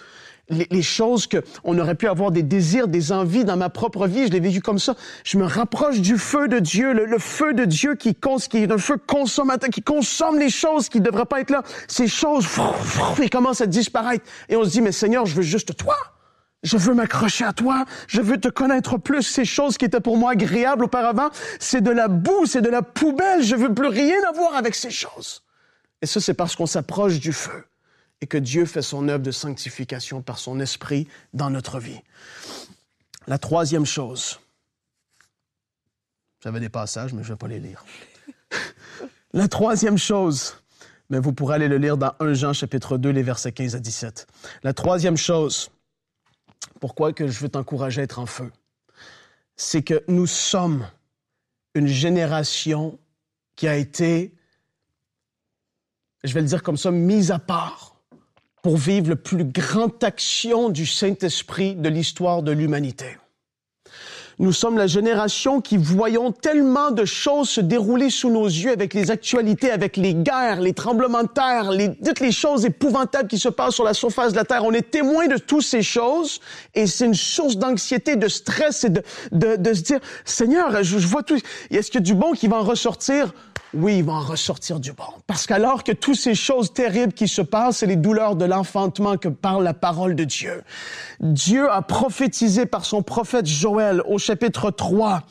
les, 0.50 0.68
les, 0.70 0.82
choses 0.82 1.28
que 1.28 1.44
on 1.64 1.78
aurait 1.80 1.96
pu 1.96 2.08
avoir 2.08 2.32
des 2.32 2.44
désirs, 2.44 2.88
des 2.88 3.12
envies 3.12 3.46
dans 3.46 3.58
ma 3.58 3.70
propre 3.70 4.08
vie, 4.08 4.28
je 4.28 4.32
l'ai 4.32 4.40
vécu 4.40 4.62
comme 4.62 4.80
ça. 4.80 4.96
Je 5.24 5.38
me 5.38 5.46
rapproche 5.46 6.00
du 6.00 6.18
feu 6.18 6.48
de 6.48 6.60
Dieu, 6.60 6.94
le, 6.94 7.06
le 7.06 7.18
feu 7.18 7.54
de 7.54 7.66
Dieu 7.66 7.96
qui, 7.96 8.16
qui 8.50 8.58
est 8.58 8.72
un 8.72 8.78
feu 8.78 8.98
consommateur, 8.98 9.70
qui 9.70 9.82
consomme 9.82 10.38
les 10.38 10.50
choses 10.50 10.90
qui 10.90 11.00
ne 11.00 11.06
devraient 11.06 11.26
pas 11.26 11.42
être 11.42 11.50
là. 11.50 11.64
Ces 11.88 12.08
choses, 12.08 12.48
ils 13.22 13.30
commencent 13.30 13.62
à 13.62 13.68
disparaître. 13.68 14.26
Et 14.50 14.56
on 14.56 14.64
se 14.64 14.70
dit, 14.70 14.82
mais 14.82 14.92
Seigneur, 14.92 15.26
je 15.26 15.36
veux 15.36 15.42
juste 15.42 15.76
toi. 15.76 15.96
Je 16.64 16.78
veux 16.78 16.94
m'accrocher 16.94 17.46
à 17.46 17.54
toi. 17.54 17.86
Je 18.08 18.22
veux 18.22 18.40
te 18.40 18.48
connaître 18.48 18.98
plus. 18.98 19.22
Ces 19.22 19.46
choses 19.46 19.78
qui 19.78 19.86
étaient 19.86 20.00
pour 20.00 20.18
moi 20.18 20.32
agréables 20.32 20.86
auparavant, 20.86 21.30
c'est 21.60 21.82
de 21.82 21.92
la 21.92 22.08
boue, 22.08 22.46
c'est 22.46 22.62
de 22.62 22.70
la 22.70 22.82
poubelle. 22.82 23.44
Je 23.44 23.56
veux 23.56 23.74
plus 23.74 23.88
rien 23.88 24.18
avoir 24.30 24.56
avec 24.56 24.74
ces 24.74 24.90
choses. 24.90 25.44
Et 26.02 26.08
ça, 26.08 26.20
c'est 26.20 26.34
parce 26.34 26.56
qu'on 26.56 26.66
s'approche 26.66 27.20
du 27.20 27.34
feu 27.34 27.66
et 28.22 28.28
que 28.28 28.38
Dieu 28.38 28.66
fait 28.66 28.82
son 28.82 29.08
œuvre 29.08 29.24
de 29.24 29.32
sanctification 29.32 30.22
par 30.22 30.40
son 30.40 30.60
esprit 30.60 31.08
dans 31.34 31.50
notre 31.50 31.80
vie. 31.80 32.00
La 33.28 33.38
troisième 33.38 33.86
chose, 33.86 34.40
j'avais 36.42 36.60
des 36.60 36.70
passages, 36.70 37.14
mais 37.14 37.24
je 37.24 37.30
ne 37.30 37.34
vais 37.34 37.38
pas 37.38 37.48
les 37.48 37.60
lire. 37.60 37.84
La 39.34 39.48
troisième 39.48 39.98
chose, 39.98 40.56
mais 41.10 41.20
vous 41.20 41.34
pourrez 41.34 41.56
aller 41.56 41.68
le 41.68 41.78
lire 41.78 41.98
dans 41.98 42.14
1 42.20 42.34
Jean 42.36 42.54
chapitre 42.54 42.98
2, 42.98 43.10
les 43.10 43.24
versets 43.24 43.52
15 43.52 43.76
à 43.76 43.80
17. 43.80 44.28
La 44.64 44.74
troisième 44.74 45.18
chose, 45.18 45.72
pourquoi 46.80 47.12
que 47.12 47.28
je 47.28 47.40
veux 47.40 47.50
t'encourager 47.50 48.00
à 48.00 48.04
être 48.06 48.20
en 48.20 48.28
feu, 48.28 48.52
c'est 49.58 49.84
que 49.84 50.04
nous 50.08 50.28
sommes 50.28 50.88
une 51.74 51.88
génération 51.88 52.98
qui 53.56 53.68
a 53.68 53.76
été, 53.76 54.34
je 56.24 56.34
vais 56.34 56.42
le 56.42 56.48
dire 56.48 56.64
comme 56.64 56.78
ça, 56.78 56.92
mise 56.92 57.32
à 57.32 57.40
part 57.40 57.95
pour 58.66 58.78
vivre 58.78 59.10
le 59.10 59.16
plus 59.16 59.46
grand 59.46 60.04
action 60.04 60.70
du 60.70 60.88
Saint-Esprit 60.88 61.76
de 61.76 61.88
l'histoire 61.88 62.42
de 62.42 62.52
l'humanité. 62.52 63.06
Nous 64.40 64.54
sommes 64.54 64.80
la 64.80 64.88
génération 64.88 65.62
qui 65.62 65.78
voyons 65.78 66.32
tellement 66.32 66.90
de 66.90 67.06
choses 67.06 67.48
se 67.48 67.62
dérouler 67.62 68.10
sous 68.10 68.32
nos 68.32 68.48
yeux 68.48 68.72
avec 68.72 68.96
les 68.96 69.12
actualités, 69.12 69.70
avec 69.70 69.98
les 69.98 70.16
guerres, 70.16 70.62
les 70.62 70.74
tremblements 70.74 71.22
de 71.22 71.28
terre, 71.28 71.70
les, 71.70 71.96
toutes 71.96 72.22
les 72.22 72.32
choses 72.32 72.66
épouvantables 72.66 73.30
qui 73.30 73.38
se 73.38 73.50
passent 73.50 73.76
sur 73.76 73.84
la 73.84 73.94
surface 73.94 74.32
de 74.32 74.38
la 74.38 74.46
terre. 74.46 74.66
On 74.66 74.72
est 74.72 74.90
témoin 74.90 75.28
de 75.28 75.38
toutes 75.38 75.62
ces 75.62 75.84
choses 75.84 76.40
et 76.74 76.88
c'est 76.88 77.06
une 77.06 77.14
source 77.14 77.58
d'anxiété, 77.58 78.16
de 78.16 78.28
stress 78.28 78.84
et 78.84 78.90
de, 78.90 79.04
de, 79.32 79.58
de 79.58 79.74
se 79.76 79.82
dire, 79.84 80.00
Seigneur, 80.26 80.84
je, 80.84 80.98
je 80.98 81.06
vois 81.06 81.22
tout, 81.22 81.38
est-ce 81.70 81.92
qu'il 81.92 82.00
y 82.00 82.04
a 82.04 82.06
du 82.08 82.16
bon 82.16 82.32
qui 82.32 82.48
va 82.48 82.58
en 82.58 82.64
ressortir? 82.64 83.32
Oui, 83.76 83.98
il 83.98 84.04
va 84.04 84.14
en 84.14 84.20
ressortir 84.22 84.80
du 84.80 84.94
bon. 84.94 85.04
Parce 85.28 85.46
qu'alors 85.46 85.84
que 85.84 85.92
toutes 85.92 86.16
ces 86.16 86.36
choses 86.36 86.74
terribles 86.74 87.14
qui 87.14 87.28
se 87.28 87.42
passent, 87.42 87.78
c'est 87.78 87.86
les 87.86 87.96
douleurs 87.96 88.36
de 88.36 88.46
l'enfantement 88.46 89.18
que 89.18 89.28
parle 89.28 89.64
la 89.64 89.74
parole 89.74 90.16
de 90.16 90.24
Dieu. 90.24 90.64
Dieu 91.20 91.70
a 91.70 91.82
prophétisé 91.82 92.66
par 92.66 92.86
son 92.86 93.02
prophète 93.02 93.46
Joël 93.46 94.02
au 94.08 94.18
chapitre 94.18 94.72
3 94.72 95.22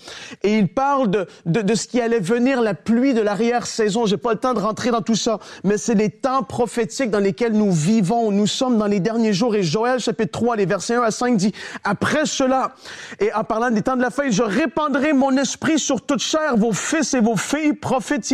et 0.43 0.59
il 0.59 0.69
parle 0.69 1.11
de, 1.11 1.27
de, 1.47 1.75
ce 1.75 1.87
qui 1.87 2.01
allait 2.01 2.21
venir, 2.21 2.61
la 2.61 2.75
pluie 2.75 3.15
de 3.15 3.21
l'arrière-saison. 3.21 4.07
J'ai 4.07 4.17
pas 4.17 4.33
le 4.33 4.39
temps 4.39 4.55
de 4.55 4.61
rentrer 4.61 4.91
dans 4.91 5.03
tout 5.03 5.15
ça, 5.15 5.39
mais 5.63 5.79
c'est 5.79 5.95
les 5.95 6.11
temps 6.11 6.43
prophétiques 6.43 7.11
dans 7.11 7.19
lesquels 7.19 7.53
nous 7.53 7.73
vivons. 7.73 8.31
Nous 8.31 8.47
sommes 8.47 8.79
dans 8.79 8.87
les 8.87 9.01
derniers 9.01 9.33
jours 9.33 9.55
et 9.55 9.63
Joël 9.63 10.01
chapitre 10.01 10.33
3, 10.33 10.57
les 10.57 10.67
versets 10.67 10.97
1 10.97 11.03
à 11.03 11.11
5 11.11 11.37
dit, 11.37 11.53
après 11.83 12.27
cela, 12.27 12.75
et 13.21 13.33
en 13.33 13.45
parlant 13.45 13.71
des 13.71 13.83
temps 13.83 13.97
de 13.97 14.03
la 14.03 14.11
fin, 14.11 14.31
je 14.31 14.43
répandrai 14.43 15.13
mon 15.13 15.37
esprit 15.37 15.79
sur 15.79 16.01
toute 16.03 16.21
chair, 16.21 16.57
vos 16.57 16.73
fils 16.73 17.15
et 17.15 17.21
vos 17.21 17.37
filles 17.37 17.75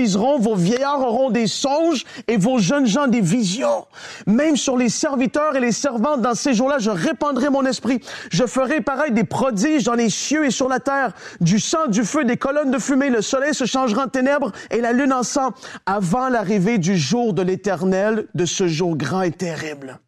vos 0.07 0.55
vieillards 0.55 1.01
auront 1.01 1.31
des 1.31 1.47
songes 1.47 2.05
et 2.29 2.37
vos 2.37 2.59
jeunes 2.59 2.87
gens 2.87 3.07
des 3.07 3.21
visions. 3.21 3.87
Même 4.27 4.57
sur 4.57 4.77
les 4.77 4.89
serviteurs 4.89 5.57
et 5.57 5.61
les 5.61 5.73
servantes 5.73 6.23
dans 6.23 6.35
ces 6.35 6.55
jours-là, 6.55 6.79
je 6.79 6.91
répandrai 6.91 7.51
mon 7.51 7.65
esprit. 7.67 8.01
Je 8.31 8.45
ferai 8.45 8.81
pareil 8.81 9.13
des 9.13 9.25
prodiges 9.25 9.85
dans 9.85 9.95
les 9.95 10.11
cieux 10.11 10.47
et 10.47 10.51
sur 10.51 10.69
la 10.69 10.81
terre, 10.81 11.13
du 11.41 11.59
sang, 11.59 11.87
du 11.89 12.05
feu, 12.05 12.25
des 12.25 12.37
colonnes 12.37 12.71
de 12.71 12.79
fumée. 12.79 13.11
Le 13.11 13.23
soleil 13.23 13.55
se 13.55 13.65
changera 13.65 14.05
en 14.05 14.09
ténèbres 14.09 14.53
et 14.71 14.81
la 14.81 14.93
lune 14.93 15.13
en 15.13 15.23
sang 15.23 15.51
avant 15.87 16.29
l'arrivée 16.29 16.79
du 16.79 16.97
jour 16.97 17.35
de 17.35 17.43
l'éternel, 17.43 18.27
de 18.35 18.45
ce 18.45 18.67
jour 18.67 18.97
grand 18.97 19.23
et 19.23 19.33
terrible 19.33 20.01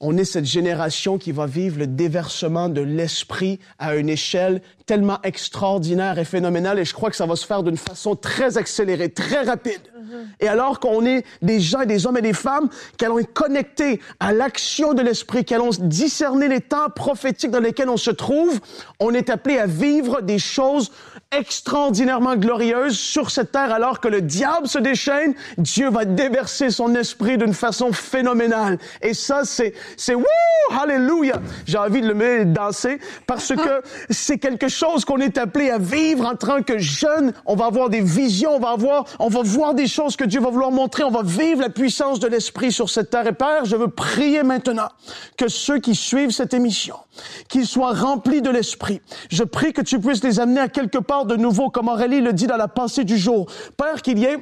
on 0.00 0.16
est 0.16 0.24
cette 0.24 0.44
génération 0.44 1.18
qui 1.18 1.32
va 1.32 1.46
vivre 1.46 1.78
le 1.78 1.86
déversement 1.86 2.68
de 2.68 2.80
l'esprit 2.80 3.58
à 3.78 3.96
une 3.96 4.08
échelle 4.08 4.60
tellement 4.86 5.20
extraordinaire 5.22 6.18
et 6.18 6.24
phénoménale, 6.24 6.78
et 6.78 6.84
je 6.84 6.92
crois 6.92 7.10
que 7.10 7.16
ça 7.16 7.26
va 7.26 7.36
se 7.36 7.46
faire 7.46 7.62
d'une 7.62 7.76
façon 7.76 8.16
très 8.16 8.58
accélérée, 8.58 9.10
très 9.10 9.42
rapide. 9.42 9.80
Mm-hmm. 10.14 10.26
Et 10.40 10.48
alors 10.48 10.80
qu'on 10.80 11.04
est 11.04 11.24
des 11.42 11.60
gens 11.60 11.80
et 11.80 11.86
des 11.86 12.06
hommes 12.06 12.18
et 12.18 12.22
des 12.22 12.32
femmes 12.32 12.68
qui 12.96 13.04
allons 13.04 13.18
être 13.18 13.32
connectés 13.32 14.00
à 14.20 14.32
l'action 14.32 14.94
de 14.94 15.02
l'Esprit, 15.02 15.44
qui 15.44 15.54
allons 15.54 15.70
discerner 15.78 16.48
les 16.48 16.60
temps 16.60 16.88
prophétiques 16.94 17.50
dans 17.50 17.60
lesquels 17.60 17.88
on 17.88 17.96
se 17.96 18.10
trouve, 18.10 18.60
on 19.00 19.12
est 19.12 19.30
appelé 19.30 19.58
à 19.58 19.66
vivre 19.66 20.22
des 20.22 20.38
choses 20.38 20.90
extraordinairement 21.36 22.36
glorieuses 22.36 22.98
sur 22.98 23.30
cette 23.30 23.52
terre 23.52 23.72
alors 23.72 24.00
que 24.00 24.08
le 24.08 24.20
diable 24.20 24.68
se 24.68 24.78
déchaîne, 24.78 25.34
Dieu 25.58 25.90
va 25.90 26.04
déverser 26.04 26.70
son 26.70 26.94
esprit 26.94 27.38
d'une 27.38 27.54
façon 27.54 27.92
phénoménale. 27.92 28.78
Et 29.02 29.14
ça, 29.14 29.40
c'est, 29.44 29.74
c'est 29.96 30.14
wouh, 30.14 30.24
hallelujah. 30.70 31.40
J'ai 31.66 31.78
envie 31.78 32.00
de 32.00 32.08
le 32.08 32.14
mettre 32.14 32.52
danser 32.52 32.98
parce 33.26 33.48
que 33.54 33.82
c'est 34.10 34.38
quelque 34.38 34.68
chose 34.68 35.04
qu'on 35.04 35.18
est 35.18 35.38
appelé 35.38 35.70
à 35.70 35.78
vivre 35.78 36.26
en 36.26 36.36
tant 36.36 36.62
que 36.62 36.78
jeune. 36.78 37.32
On 37.46 37.56
va 37.56 37.66
avoir 37.66 37.88
des 37.88 38.00
visions, 38.00 38.56
on 38.56 38.60
va 38.60 38.70
avoir, 38.70 39.04
on 39.18 39.28
va 39.28 39.42
voir 39.42 39.74
des 39.74 39.86
choses 39.86 40.03
que 40.12 40.24
Dieu 40.24 40.40
va 40.40 40.50
vouloir 40.50 40.70
montrer, 40.70 41.02
on 41.02 41.10
va 41.10 41.22
vivre 41.22 41.62
la 41.62 41.70
puissance 41.70 42.20
de 42.20 42.26
l'esprit 42.26 42.70
sur 42.70 42.90
cette 42.90 43.10
terre. 43.10 43.26
Et 43.26 43.32
Père, 43.32 43.64
je 43.64 43.74
veux 43.74 43.88
prier 43.88 44.42
maintenant 44.42 44.88
que 45.36 45.48
ceux 45.48 45.78
qui 45.78 45.94
suivent 45.94 46.30
cette 46.30 46.52
émission, 46.52 46.96
qu'ils 47.48 47.66
soient 47.66 47.94
remplis 47.94 48.42
de 48.42 48.50
l'esprit. 48.50 49.00
Je 49.30 49.42
prie 49.44 49.72
que 49.72 49.80
tu 49.80 49.98
puisses 49.98 50.22
les 50.22 50.40
amener 50.40 50.60
à 50.60 50.68
quelque 50.68 50.98
part 50.98 51.24
de 51.24 51.36
nouveau, 51.36 51.70
comme 51.70 51.88
Aurélie 51.88 52.20
le 52.20 52.32
dit 52.32 52.46
dans 52.46 52.56
la 52.56 52.68
pensée 52.68 53.04
du 53.04 53.16
jour. 53.16 53.46
Père, 53.76 54.02
qu'il 54.02 54.18
y 54.18 54.24
ait 54.24 54.38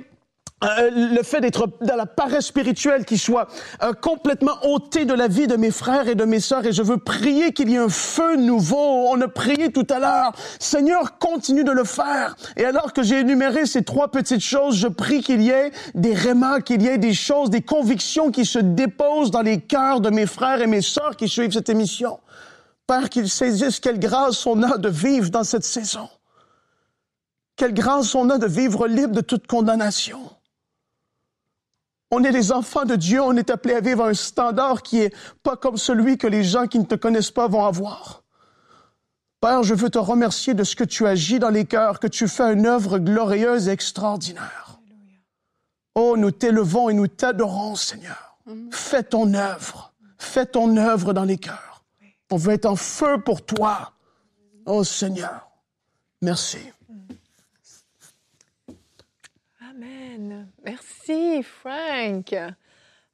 euh, 0.63 0.91
le 0.93 1.23
fait 1.23 1.41
d'être 1.41 1.69
dans 1.81 1.97
la 1.97 2.07
paresse 2.07 2.47
spirituelle 2.47 3.05
qui 3.05 3.19
soit 3.19 3.49
euh, 3.83 3.93
complètement 3.93 4.57
ôté 4.63 5.05
de 5.05 5.15
la 5.15 5.29
vie 5.29 5.47
de 5.47 5.57
mes 5.57 5.71
frères 5.71 6.09
et 6.09 6.15
de 6.15 6.25
mes 6.25 6.41
sœurs 6.41 6.67
et 6.67 6.73
je 6.73 6.83
veux 6.83 6.99
prier 6.99 7.53
qu'il 7.53 7.71
y 7.71 7.75
ait 7.75 7.79
un 7.79 7.89
feu 7.89 8.37
nouveau. 8.37 9.09
On 9.11 9.21
a 9.21 9.29
prié 9.29 9.73
tout 9.73 9.87
à 9.91 9.99
l'heure. 9.99 10.33
Seigneur, 10.61 11.19
continue 11.19 11.65
de 11.65 11.73
le 11.73 11.85
faire. 11.85 12.37
Et 12.57 12.65
alors 12.65 12.93
que 12.93 13.03
j'ai 13.03 13.21
énuméré 13.21 13.67
ces 13.67 13.83
trois 13.83 14.09
petites 14.09 14.43
choses, 14.43 14.77
je 14.77 14.89
prie 14.89 15.23
qu'il 15.23 15.43
y 15.43 15.51
ait 15.51 15.73
des 15.95 16.15
rémas, 16.15 16.61
qu'il 16.61 16.83
y 16.83 16.89
ait 16.89 16.99
des 16.99 17.15
choses, 17.15 17.51
des 17.51 17.63
convictions 17.63 18.31
qui 18.31 18.45
se 18.45 18.59
déposent 18.59 19.31
dans 19.31 19.43
les 19.43 19.61
cœurs 19.61 20.01
de 20.01 20.11
mes 20.11 20.27
frères 20.27 20.61
et 20.61 20.67
mes 20.67 20.83
sœurs 20.83 21.17
qui 21.17 21.29
suivent 21.29 21.53
cette 21.53 21.71
émission. 21.71 22.21
Père, 22.87 23.09
qu'ils 23.09 23.29
saisissent 23.29 23.81
quelle 23.81 23.99
grâce 23.99 24.47
on 24.47 24.63
a 24.63 24.79
de 24.79 24.89
vivre 24.89 25.31
dans 25.31 25.45
cette 25.45 25.65
saison. 25.65 26.09
Quelle 27.57 27.75
grâce 27.75 28.15
on 28.15 28.31
a 28.31 28.39
de 28.39 28.47
vivre 28.47 28.87
libre 28.87 29.15
de 29.15 29.21
toute 29.21 29.47
condamnation. 29.47 30.19
On 32.15 32.25
est 32.25 32.31
les 32.31 32.53
enfants 32.53 32.85
de 32.85 32.95
Dieu, 32.95 33.23
on 33.23 33.35
est 33.39 33.49
appelé 33.49 33.75
à 33.75 33.81
vivre 33.81 34.05
un 34.05 34.13
standard 34.13 34.83
qui 34.83 35.01
est 35.01 35.17
pas 35.43 35.57
comme 35.57 35.79
celui 35.79 36.19
que 36.19 36.27
les 36.27 36.45
gens 36.45 36.67
qui 36.67 36.79
ne 36.79 36.85
te 36.85 36.95
connaissent 36.95 37.31
pas 37.31 37.49
vont 37.49 37.65
avoir. 37.65 38.23
Père, 39.41 39.63
je 39.63 39.73
veux 39.73 39.89
te 39.89 39.99
remercier 39.99 40.53
de 40.53 40.63
ce 40.63 40.77
que 40.77 40.85
tu 40.85 41.07
agis 41.07 41.39
dans 41.39 41.49
les 41.49 41.65
cœurs, 41.65 42.01
que 42.01 42.07
tu 42.07 42.29
fais 42.29 42.53
une 42.53 42.67
œuvre 42.67 42.99
glorieuse 42.99 43.67
et 43.67 43.73
extraordinaire. 43.73 44.79
Oh, 45.95 46.17
nous 46.19 46.31
t'élevons 46.31 46.91
et 46.91 46.95
nous 46.95 47.09
t'adorons, 47.09 47.77
Seigneur. 47.77 48.37
Fais 48.71 49.03
ton 49.03 49.33
œuvre. 49.33 49.95
Fais 50.19 50.45
ton 50.45 50.77
œuvre 50.77 51.15
dans 51.15 51.25
les 51.25 51.39
cœurs. 51.39 51.83
On 52.31 52.37
veut 52.37 52.53
être 52.53 52.67
en 52.67 52.77
feu 52.77 53.23
pour 53.23 53.43
toi. 53.43 53.93
Oh, 54.67 54.85
Seigneur. 54.85 55.49
Merci. 56.21 56.59
Amen. 60.15 60.47
Merci, 60.65 61.43
Frank. 61.43 62.35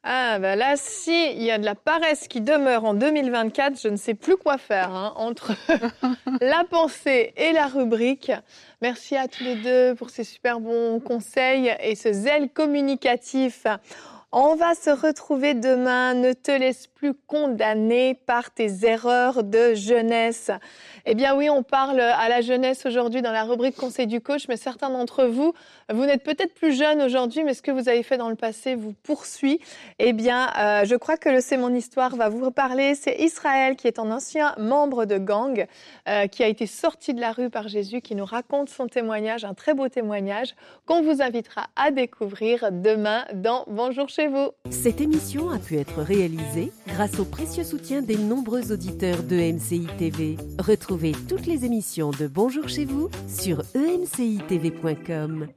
Ah, 0.03 0.39
ben 0.39 0.59
là, 0.59 0.75
si 0.77 1.33
il 1.33 1.43
y 1.43 1.51
a 1.51 1.59
de 1.59 1.65
la 1.65 1.75
paresse 1.75 2.29
qui 2.29 2.41
demeure 2.41 2.85
en 2.85 2.95
2024, 2.95 3.81
je 3.81 3.89
ne 3.89 3.97
sais 3.97 4.15
plus 4.15 4.37
quoi 4.37 4.59
faire 4.59 4.91
hein, 4.91 5.13
entre 5.17 5.53
la 6.41 6.65
pensée 6.65 7.35
et 7.37 7.53
la 7.53 7.67
rubrique. 7.67 8.33
Merci 8.81 9.17
à 9.17 9.29
tous 9.29 9.45
les 9.45 9.57
deux 9.57 9.95
pour 9.95 10.11
ces 10.11 10.25
super 10.25 10.61
bons 10.61 10.99
conseils 11.01 11.73
et 11.81 11.95
ce 11.95 12.13
zèle 12.13 12.49
communicatif. 12.51 13.67
On 14.31 14.57
va 14.57 14.75
se 14.75 14.91
retrouver 14.91 15.55
demain. 15.55 16.13
Ne 16.13 16.35
te 16.35 16.51
laisse 16.51 16.87
plus 16.87 17.15
condamner 17.15 18.13
par 18.13 18.51
tes 18.51 18.85
erreurs 18.85 19.43
de 19.43 19.73
jeunesse. 19.73 20.51
Eh 21.07 21.15
bien 21.15 21.35
oui, 21.35 21.49
on 21.49 21.63
parle 21.63 21.99
à 21.99 22.29
la 22.29 22.43
jeunesse 22.43 22.85
aujourd'hui 22.85 23.23
dans 23.23 23.33
la 23.33 23.45
rubrique 23.45 23.75
Conseil 23.75 24.07
du 24.07 24.21
coach, 24.21 24.47
mais 24.47 24.59
certains 24.59 24.91
d'entre 24.91 25.25
vous, 25.25 25.55
vous 25.93 26.05
n'êtes 26.05 26.23
peut-être 26.23 26.55
plus 26.55 26.77
jeunes 26.77 27.01
aujourd'hui, 27.01 27.45
mais 27.45 27.55
ce 27.55 27.63
que 27.63 27.71
vous 27.71 27.89
avez 27.89 28.03
fait 28.03 28.19
dans 28.19 28.29
le 28.29 28.35
passé 28.35 28.75
vous 28.75 28.93
poursuit. 29.03 29.59
Eh 29.99 30.13
bien, 30.13 30.51
euh, 30.59 30.85
je 30.85 30.95
crois 30.97 31.17
que 31.17 31.31
le 31.31 31.41
C'est 31.41 31.57
mon 31.57 31.75
histoire 31.75 32.15
va 32.15 32.29
vous 32.29 32.45
reparler. 32.45 32.95
C'est 32.95 33.17
Israël 33.21 33.75
qui 33.77 33.87
est 33.87 33.99
un 33.99 34.11
ancien 34.11 34.55
membre 34.59 35.07
de 35.07 35.17
gang, 35.17 35.67
euh, 36.09 36.27
qui 36.27 36.43
a 36.43 36.49
été 36.49 36.67
sorti 36.67 37.15
de 37.15 37.21
la 37.21 37.33
rue 37.33 37.49
par 37.49 37.69
Jésus, 37.69 38.03
qui 38.03 38.15
nous 38.15 38.27
raconte 38.27 38.69
son 38.69 38.87
témoignage, 38.87 39.45
un 39.45 39.55
très 39.55 39.73
beau 39.73 39.89
témoignage 39.89 40.55
qu'on 40.85 41.03
vous 41.03 41.23
invitera 41.23 41.69
à 41.77 41.91
découvrir 41.91 42.71
demain 42.71 43.25
dans 43.33 43.65
Bonjour 43.69 44.09
chez 44.09 44.27
vous. 44.27 44.51
Cette 44.71 45.01
émission 45.01 45.51
a 45.51 45.59
pu 45.59 45.79
être 45.79 46.03
réalisée 46.03 46.71
grâce 46.87 47.19
au 47.19 47.25
précieux 47.25 47.65
soutien 47.65 48.03
des 48.03 48.17
nombreux 48.17 48.73
auditeurs 48.73 49.23
de 49.23 49.37
MCI 49.37 49.87
TV. 49.99 50.37
Retrouvez 50.59 51.13
toutes 51.29 51.47
les 51.47 51.65
émissions 51.65 52.11
de 52.11 52.27
Bonjour 52.27 52.69
chez 52.69 52.85
vous 52.85 53.09
sur 53.27 53.63
emcitv.com. 53.75 55.49